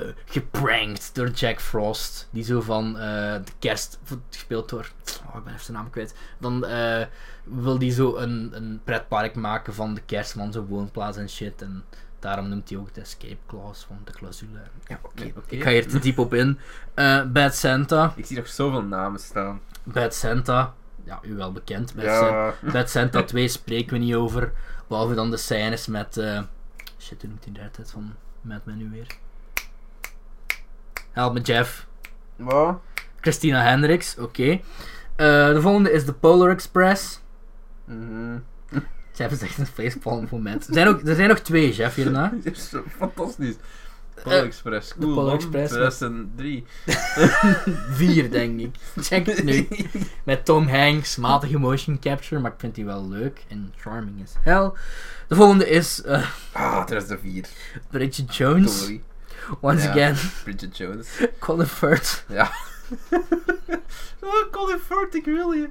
[0.00, 2.28] eh, geprankt door Jack Frost.
[2.30, 3.98] Die zo van eh, de kerst,
[4.30, 4.90] gespeeld door,
[5.28, 6.14] oh, ik ben even zijn naam kwijt.
[6.38, 7.06] Dan eh,
[7.44, 11.62] wil die zo een, een pretpark maken van de kerstman, zo'n woonplaats en shit.
[11.62, 11.84] En
[12.24, 14.58] Daarom noemt hij ook de escape clause van de clausule.
[14.86, 15.54] Ja, oké, oké.
[15.54, 16.58] Ik ga hier te diep op in.
[16.94, 18.12] Eh, Bad Santa.
[18.16, 19.60] Ik zie nog zoveel namen staan.
[19.82, 20.74] Bad Santa.
[21.04, 21.94] Ja, u wel bekend.
[21.94, 22.54] Bad, Santa.
[22.62, 22.72] Ja.
[22.72, 24.52] Bad Santa 2 spreken we niet over.
[24.88, 26.16] Behalve dan de scènes met...
[26.16, 26.42] eh,
[26.98, 29.06] shit, hoe noemt hij de tijd van Mad Men nu weer?
[31.14, 31.86] Help me, Jeff.
[32.36, 32.78] Wat?
[33.20, 34.50] Christina Hendricks, oké.
[34.50, 34.60] Eh,
[35.52, 37.20] de volgende is de Polar Express.
[37.84, 38.38] Mhm.
[39.16, 40.66] Jeff is echt een facepalm moment.
[40.68, 42.32] Er zijn, ook, er zijn nog twee, Jeff, hierna.
[42.42, 43.54] Is fantastisch.
[44.22, 45.34] Polar Eh, Express, de cool Polar man.
[45.34, 46.64] Express, 2003.
[47.98, 48.74] Vier, denk ik.
[49.00, 49.68] Check het nu.
[50.24, 54.32] Met Tom Hanks, matige motion capture, maar ik vind die wel leuk en charming as
[54.40, 54.70] hell.
[55.28, 57.48] De volgende is eh, ah, 2004.
[57.90, 58.78] Bridget Jones.
[58.80, 59.02] Sorry.
[59.60, 61.08] Once again, Bridget Jones.
[61.38, 62.24] Colin Firth.
[62.28, 62.50] Ja.
[64.20, 65.68] oh, Colin Firth, ik wil je.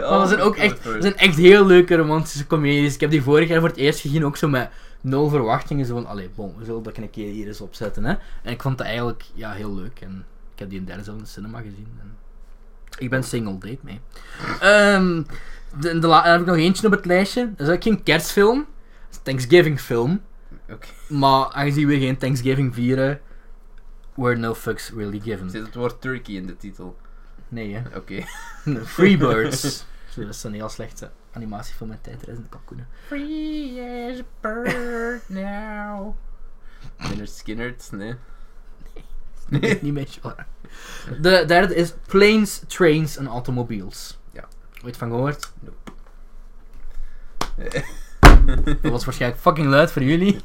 [0.00, 2.94] Maar er zijn ook echt, zijn echt heel leuke romantische comedies.
[2.94, 5.86] Ik heb die vorig jaar voor het eerst gezien, ook zo met nul verwachtingen.
[5.86, 8.04] Zo van, allee, bon, we zullen dat een keer hier eens opzetten.
[8.04, 8.14] Hè.
[8.42, 10.00] En ik vond dat eigenlijk ja, heel leuk.
[10.00, 11.88] En ik heb die in derde zelf in de cinema gezien.
[12.00, 12.16] En
[12.98, 14.00] ik ben single, date mee.
[14.60, 15.22] Ehm
[15.80, 17.52] de, de la- dan heb ik nog eentje op het lijstje.
[17.56, 18.66] Dat is ook geen kerstfilm.
[19.10, 20.20] Dat Thanksgiving film.
[21.08, 23.20] Maar aangezien we geen Thanksgiving vieren,
[24.14, 25.50] were no fucks really given.
[25.50, 26.96] Zit het woord turkey in de titel?
[27.48, 27.96] Nee, hè.
[27.96, 28.24] Oké.
[28.84, 29.84] Freebirds.
[30.12, 32.88] Zo, dat is een heel slechte animatiefilm met tijdreizende kalkoenen.
[33.06, 36.14] Free as a bird now.
[36.96, 38.14] Leonard Skinnert, nee.
[39.48, 39.78] Nee.
[39.82, 40.46] Niet met genre.
[41.20, 44.18] De derde is Planes, Trains en Automobiles.
[44.32, 44.48] Ja.
[44.84, 45.52] Ooit van gehoord?
[47.56, 47.84] Nee.
[48.82, 50.40] Dat was waarschijnlijk fucking luid voor jullie.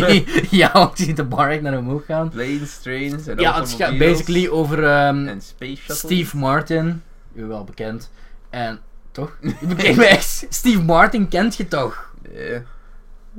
[0.50, 2.28] ja, want je ziet de bar echt naar omhoog gaan.
[2.28, 5.38] Planes, trains en Ja, het gaat basically over ehm.
[5.86, 7.02] Steve Martin.
[7.34, 8.10] U wel bekend.
[8.50, 8.80] En,
[9.10, 9.36] toch?
[9.98, 10.46] Echt.
[10.48, 12.12] Steve Martin kent je toch?
[12.32, 12.62] Nee.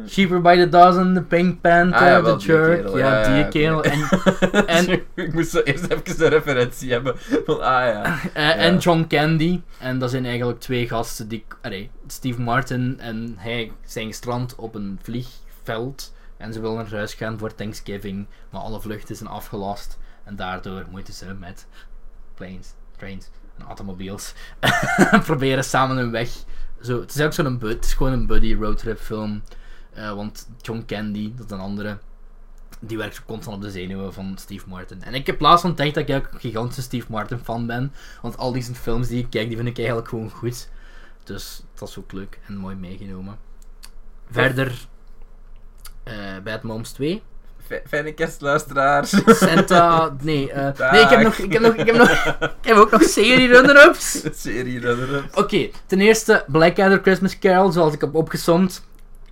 [0.07, 2.87] Cheaper by the Dozen, The Pink Panther, Ah, ja, The die Jerk.
[2.87, 3.83] ja, ja, die ja, kerel.
[3.83, 4.01] En,
[4.77, 7.13] en, ik moest zo eerst even een referentie hebben.
[7.45, 8.19] Van, ah ja.
[8.33, 9.61] eh, en John Candy.
[9.79, 11.45] En dat zijn eigenlijk twee gasten die...
[11.61, 16.13] Allee, Steve Martin en hij zijn gestrand op een vliegveld.
[16.37, 18.27] En ze willen naar huis gaan voor Thanksgiving.
[18.49, 19.97] Maar alle vluchten zijn afgelast.
[20.23, 21.65] En daardoor moeten ze met
[22.35, 24.33] planes, trains en automobiles
[25.25, 26.29] proberen samen hun weg.
[26.81, 29.41] Zo, het is ook zo'n bud, het is gewoon een buddy roadtrip film.
[29.93, 31.97] Eh, want John Candy, dat is een andere,
[32.79, 35.03] die werkt constant op de zenuwen van Steve Martin.
[35.03, 37.93] En ik heb laatst ontdekt dat ik ook een gigantische Steve Martin fan ben.
[38.21, 40.69] Want al die films die ik kijk, die vind ik eigenlijk gewoon goed.
[41.23, 43.37] Dus dat is ook leuk en mooi meegenomen.
[44.31, 44.87] Verder,
[46.03, 46.13] eh
[46.43, 47.21] Bad Moms 2.
[47.67, 49.09] F- Fijne kerstluisteraars.
[49.25, 52.77] Santa, nee, eh, nee, ik heb nog, ik heb nog, ik heb nog, ik heb
[52.77, 54.21] ook nog serie runner-ups.
[54.41, 58.83] Serie runner Oké, ten eerste Blackadder Christmas Carol, zoals ik heb opgesomd.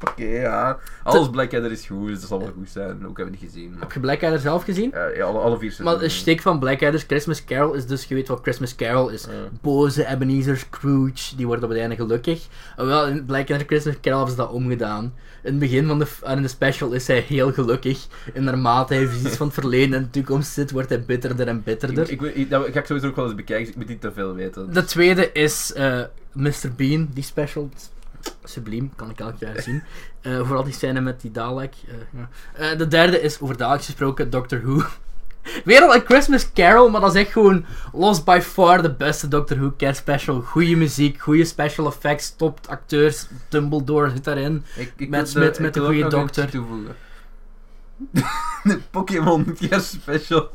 [0.10, 0.78] Oké, ja.
[1.04, 3.08] Alles Blackadder is goed, dus dat zal wel goed zijn.
[3.08, 3.76] Ook hebben we niet gezien.
[3.80, 4.90] Heb je Blackadder zelf gezien?
[4.94, 8.16] Ja, ja, alle, alle vier Maar de stick van Blackadder's Christmas Carol is dus, je
[8.16, 9.28] weet wat Christmas Carol is.
[9.62, 12.48] Boze Ebenezer Scrooge, die wordt op het einde gelukkig.
[12.78, 15.04] En wel, in Blackadder Christmas Carol hebben ze dat omgedaan.
[15.44, 18.08] In het begin van de, in de special is hij heel gelukkig.
[18.34, 21.64] En naarmate hij visies van het verleden en de toekomst zit, wordt hij bitterder en
[21.64, 22.10] bitterder.
[22.12, 24.12] Ik, ik- dat ga ik sowieso ook wel eens bekijken, dus ik moet niet te
[24.12, 24.74] veel weten.
[24.74, 26.00] De tweede is eh,
[26.34, 26.72] Mr.
[26.76, 27.70] Bean, die special.
[28.44, 29.84] Subliem, kan ik elk jaar zien.
[30.22, 31.74] Eh, vooral die scène met die Dalek.
[31.88, 32.30] eh, ja.
[32.72, 34.84] Eh, de derde is over Daleks gesproken, Doctor Who.
[35.66, 39.28] Weer al een Christmas Carol, maar dat is echt gewoon los by far de beste
[39.28, 40.42] Doctor Who kerstspecial.
[40.42, 43.28] Goede muziek, goede special effects, top acteurs.
[43.50, 44.64] Dumbledore zit daarin.
[44.76, 46.50] Ik, ik Matt wil Smith de- met de goede dokter.
[48.64, 50.50] de Pokémon kerstspecial.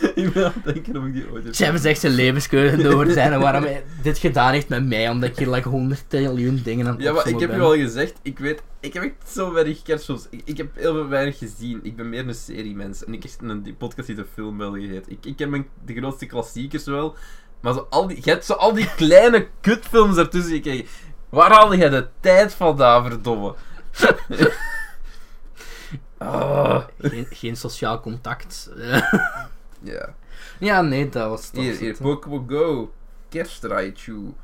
[0.14, 3.10] ik ben aan het denken of ik die ooit heb hebben echt zijn levenskeuze door
[3.20, 6.60] zijn en waarom hij dit gedaan heeft met mij, omdat ik hier like 100 miljoen
[6.64, 7.58] dingen aan het Ja, maar ik heb ben.
[7.58, 10.26] je al gezegd, ik weet, ik heb echt zo weinig kerstfilms.
[10.30, 11.80] Ik, ik heb heel veel weinig gezien.
[11.82, 13.04] Ik ben meer een seriemens.
[13.04, 15.10] En ik echt een die podcast die de film wel heet.
[15.10, 17.16] Ik, ik ken mijn, de grootste klassiekers wel.
[17.60, 20.88] Maar zo al die, je hebt zo al die kleine kutfilms ertussen gekeken.
[21.28, 23.54] Waar haalde jij de tijd vandaan, verdomme?
[26.18, 26.82] Ah.
[26.98, 28.70] Geen, geen sociaal contact.
[29.82, 30.14] Ja.
[30.58, 31.62] ja, nee, dat was dat.
[31.62, 31.96] Hier, hier.
[32.00, 32.92] Pokémon Go.
[33.28, 34.34] Kerstraichu.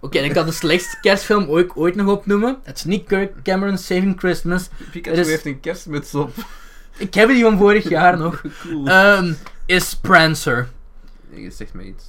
[0.00, 2.58] Oké, en ik kan de slechtste kerstfilm ooit, ooit nog opnoemen.
[2.62, 4.68] Het is niet Kirk Cameron's Saving Christmas.
[4.90, 6.32] Pikachu is- heeft een kerstmuts op.
[6.96, 8.42] Ik heb die van vorig jaar nog.
[8.62, 8.86] cool.
[8.88, 9.32] Ehm,
[9.66, 10.68] is Prancer.
[11.30, 12.04] Je zegt me iets.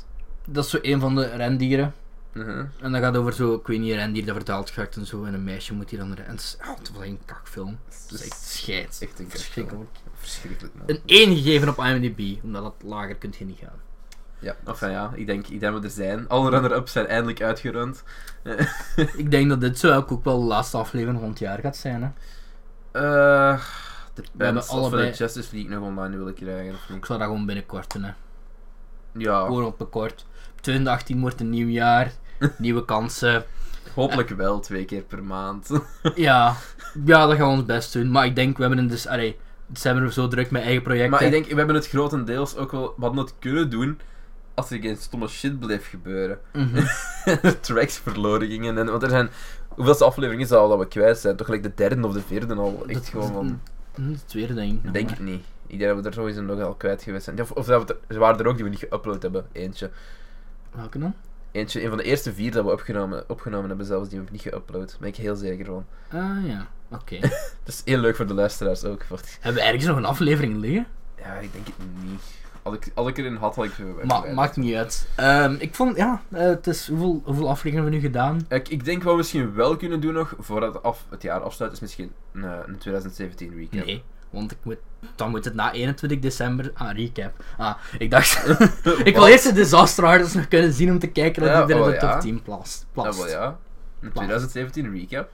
[0.45, 1.93] Dat is zo een van de rendieren.
[2.33, 2.65] Uh-huh.
[2.81, 5.23] En dat gaat over zo, ik weet niet, een rendier dat vertaald gaat en zo.
[5.23, 6.25] En een meisje moet hier dan rennen.
[6.27, 7.77] En het is oh, het was een kakfilm.
[7.89, 8.99] Het is echt scheids.
[9.01, 9.87] Echt een kerstfilm.
[10.27, 10.73] Verschrikkelijk.
[10.73, 11.17] Verschrikkelijk, man.
[11.17, 13.85] Een 1 gegeven op IMDb, omdat het lager kunt je niet gaan.
[14.39, 16.27] Ja, enfin ja, ik denk, ik denk dat we er zijn.
[16.27, 18.03] Alle runner-ups zijn eindelijk uitgerund.
[19.17, 22.01] Ik denk dat dit zo ook, wel de laatste aflevering van het jaar gaat zijn.
[22.03, 22.07] Hè.
[22.91, 23.59] Eh
[24.13, 27.05] de We hebben of we allebei- de Justice League nog online willen krijgen of Ik
[27.05, 28.03] zal dat gewoon binnenkort doen.
[28.03, 28.11] Hè.
[29.13, 30.25] Ja, Gewoon op een kort.
[30.61, 32.11] 2018 wordt een nieuw jaar.
[32.57, 33.45] Nieuwe kansen.
[33.95, 35.69] hopelijk wel twee keer per maand.
[36.15, 36.55] Ja,
[37.05, 38.11] ja, dat gaan we ons best doen.
[38.11, 39.39] Maar ik denk, we hebben een dus, allee,
[39.73, 41.09] zijn we zo druk met eigen projecten.
[41.11, 42.93] maar ik denk, we hebben het grotendeels ook wel...
[42.97, 43.99] We hadden het kunnen doen
[44.53, 46.39] als er geen stomme shit bleef gebeuren.
[46.53, 46.85] Mhm.
[47.25, 48.77] er tracks verloren gingen.
[48.77, 49.29] En, want er zijn...
[49.67, 51.35] Hoeveelste aflevering is dat al dat we kwijt zijn?
[51.35, 52.83] Toch gelijk de derde of de vierde al.
[52.87, 53.61] Echt Dat- gewoon van...
[53.95, 54.93] De tweede denk ik.
[54.93, 55.43] Denk ik niet.
[55.67, 57.41] Ik denk dat we er sowieso nog al kwijt geweest zijn.
[57.41, 59.45] Of, of dat we er, er waren er ook die we niet geüpload hebben.
[59.51, 59.89] Eentje.
[60.75, 61.13] Welke dan?
[61.51, 64.47] Eentje, een van de eerste vier dat we opgenomen, opgenomen hebben zelfs, die we niet
[64.47, 64.71] geüpload.
[64.71, 65.85] Daar ben ik heel zeker van.
[66.11, 67.19] Ah ja, oké.
[67.63, 69.03] Dat is heel leuk voor de luisteraars ook.
[69.09, 70.87] want- hebben we ergens nog een aflevering liggen?
[71.17, 72.21] Ja, ik denk het niet.
[72.63, 75.07] Als ik, als ik erin had, had ik ze Ma maakt niet uit.
[75.15, 78.45] Ehm, ik vond, ja, eh, het is, hoeveel, hoeveel afleveringen hebben we nu gedaan?
[78.59, 81.39] Ik, ik denk wat we misschien wel kunnen doen nog, voordat het, af, het jaar
[81.41, 83.85] afsluit, is misschien een, een 2017 recap.
[83.85, 84.77] Nee, want ik moet,
[85.15, 86.71] dan moet het na 21 december...
[86.73, 87.43] Ah, recap.
[87.57, 88.47] Ah, ik dacht...
[89.03, 91.69] ik wil eerst de Disaster Artists nog kunnen zien om te kijken dat Ja, ik
[91.69, 92.11] er in oh de ja.
[92.11, 92.85] top 10 plast.
[92.95, 93.57] Ja, wel ja.
[94.01, 95.29] Een 2017 recap.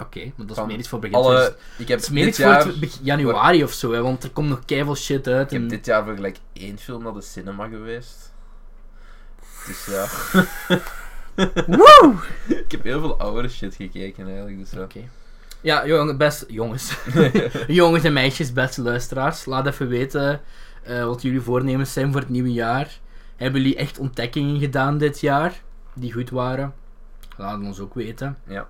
[0.00, 1.16] Oké, maar dat is meer iets voor begin.
[1.16, 2.72] Alle, ik heb Het is meer iets voor jaar,
[3.02, 5.52] januari of zo, hè, want er komt nog keiveel shit uit.
[5.52, 8.32] ik heb dit jaar voor gelijk één film naar de cinema geweest.
[9.66, 10.06] Dus ja.
[11.66, 12.14] Woe!
[12.46, 14.58] ik heb heel veel oudere shit gekeken eigenlijk.
[14.58, 14.82] Dus ja.
[14.82, 15.00] Oké.
[15.60, 16.96] Ja, jong, best, jongens.
[17.66, 19.44] jongens en meisjes, beste luisteraars.
[19.44, 20.40] Laat even weten
[20.82, 22.98] eh, wat jullie voornemens zijn voor het nieuwe jaar.
[23.36, 25.62] Hebben jullie echt ontdekkingen gedaan dit jaar?
[25.94, 26.74] Die goed waren?
[27.36, 28.38] Laat het ons ook weten.
[28.46, 28.68] Ja.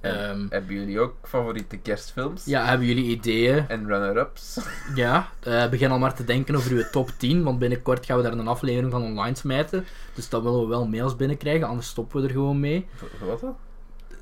[0.00, 2.44] En Ehm, hebben jullie ook favoriete kerstfilms?
[2.44, 3.68] ja, hebben jullie ideeën?
[3.68, 4.58] En runner-ups?
[4.94, 8.22] Ja, eh, begin al maar te denken over uw top 10, want binnenkort gaan we
[8.22, 9.84] daar een aflevering van online smijten.
[10.14, 12.86] Dus dan willen we wel mails binnenkrijgen, anders stoppen we er gewoon mee.
[13.20, 13.56] Wat dan?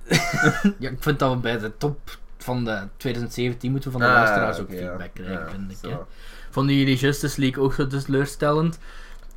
[0.79, 4.13] Ja, ik vind dat we bij de top van de 2017 moeten we van de
[4.13, 5.23] Ah, luisteraars ook feedback ja.
[5.23, 5.91] krijgen, Ja, vind ik.
[5.91, 5.97] Hè.
[6.51, 8.79] Vonden jullie Justice League ook zo teleurstellend?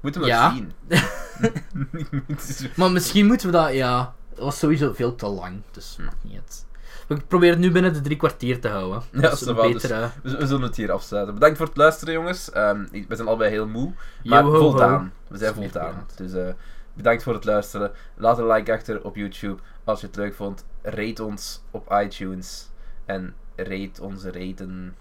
[0.02, 0.54] Moeten we Ja.
[0.54, 0.72] zien.
[2.76, 6.34] Maar misschien moeten we dat, ja, dat was sowieso veel te lang, dus maakt niet
[6.36, 6.66] uit.
[7.08, 9.02] We proberen het nu binnen de drie kwartier te houden.
[9.12, 10.10] Ja, dat is een wel, betere...
[10.24, 11.34] we, we zullen het hier afsluiten.
[11.34, 12.52] Bedankt voor het luisteren, jongens.
[12.52, 13.94] Ehm, we zijn allebei heel moe.
[14.22, 14.58] Yo, Maar ho.
[14.60, 15.14] voldaan.
[15.28, 16.06] We zijn voldaan.
[16.16, 16.48] Dus eh,
[16.94, 17.92] bedankt voor het luisteren.
[18.16, 20.66] Laat een like achter op YouTube als je het leuk vond.
[20.82, 22.70] Rate ons op iTunes.
[23.06, 24.96] En rate onze raten.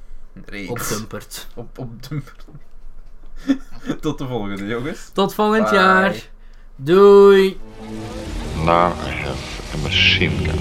[0.45, 0.71] Rate.
[0.71, 1.47] Op Dumpert.
[1.55, 2.35] Op, op Dumper.
[4.01, 5.11] Tot de volgende, jongens.
[5.13, 5.75] Tot volgend Bye.
[5.75, 6.29] jaar.
[6.79, 7.57] Doei.
[8.67, 10.59] Now I have a machine gun.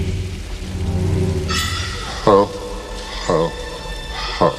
[2.24, 2.48] Ho,
[3.26, 3.50] ho,
[4.38, 4.50] ho.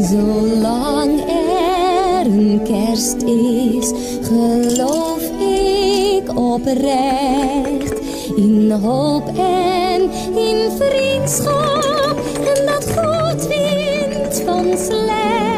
[0.00, 3.92] Zolang er een kerst is,
[4.22, 7.98] geloof ik oprecht
[8.36, 12.18] in hoop en in vriendschap
[12.54, 15.49] en dat goed wint van slecht.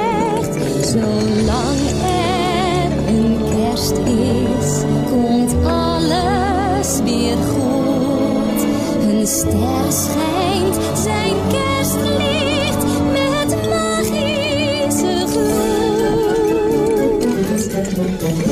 [0.92, 8.62] Zolang er een kerst is, komt alles weer goed.
[9.00, 15.78] Een ster schijnt zijn kerstlicht met magische gloed.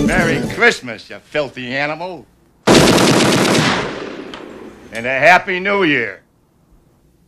[0.06, 2.24] Merry Christmas, you filthy animal.
[4.94, 6.22] And a Happy New Year.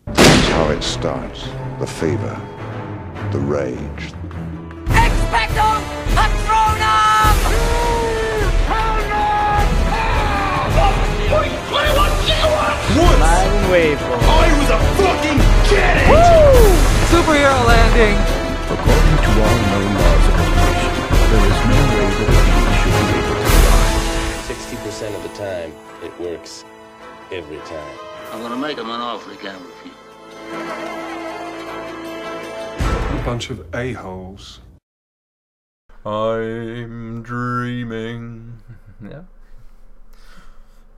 [0.04, 1.44] That's how it starts.
[1.78, 2.36] The fever,
[3.30, 4.12] the rage,
[17.12, 18.16] Superhero landing!
[18.68, 20.92] According to all known laws of evolution,
[21.30, 23.88] there is no way that a bee should be able to fly.
[24.52, 26.64] 60% of the time, it works
[27.30, 27.98] every time.
[28.32, 29.94] I'm gonna make him an offer he can't refuse.
[33.24, 34.60] bunch of a-holes.
[36.04, 38.58] I'm dreaming.
[39.10, 39.24] Ja.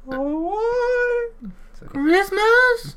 [0.07, 1.49] Oh, why?
[1.89, 2.97] Christmas.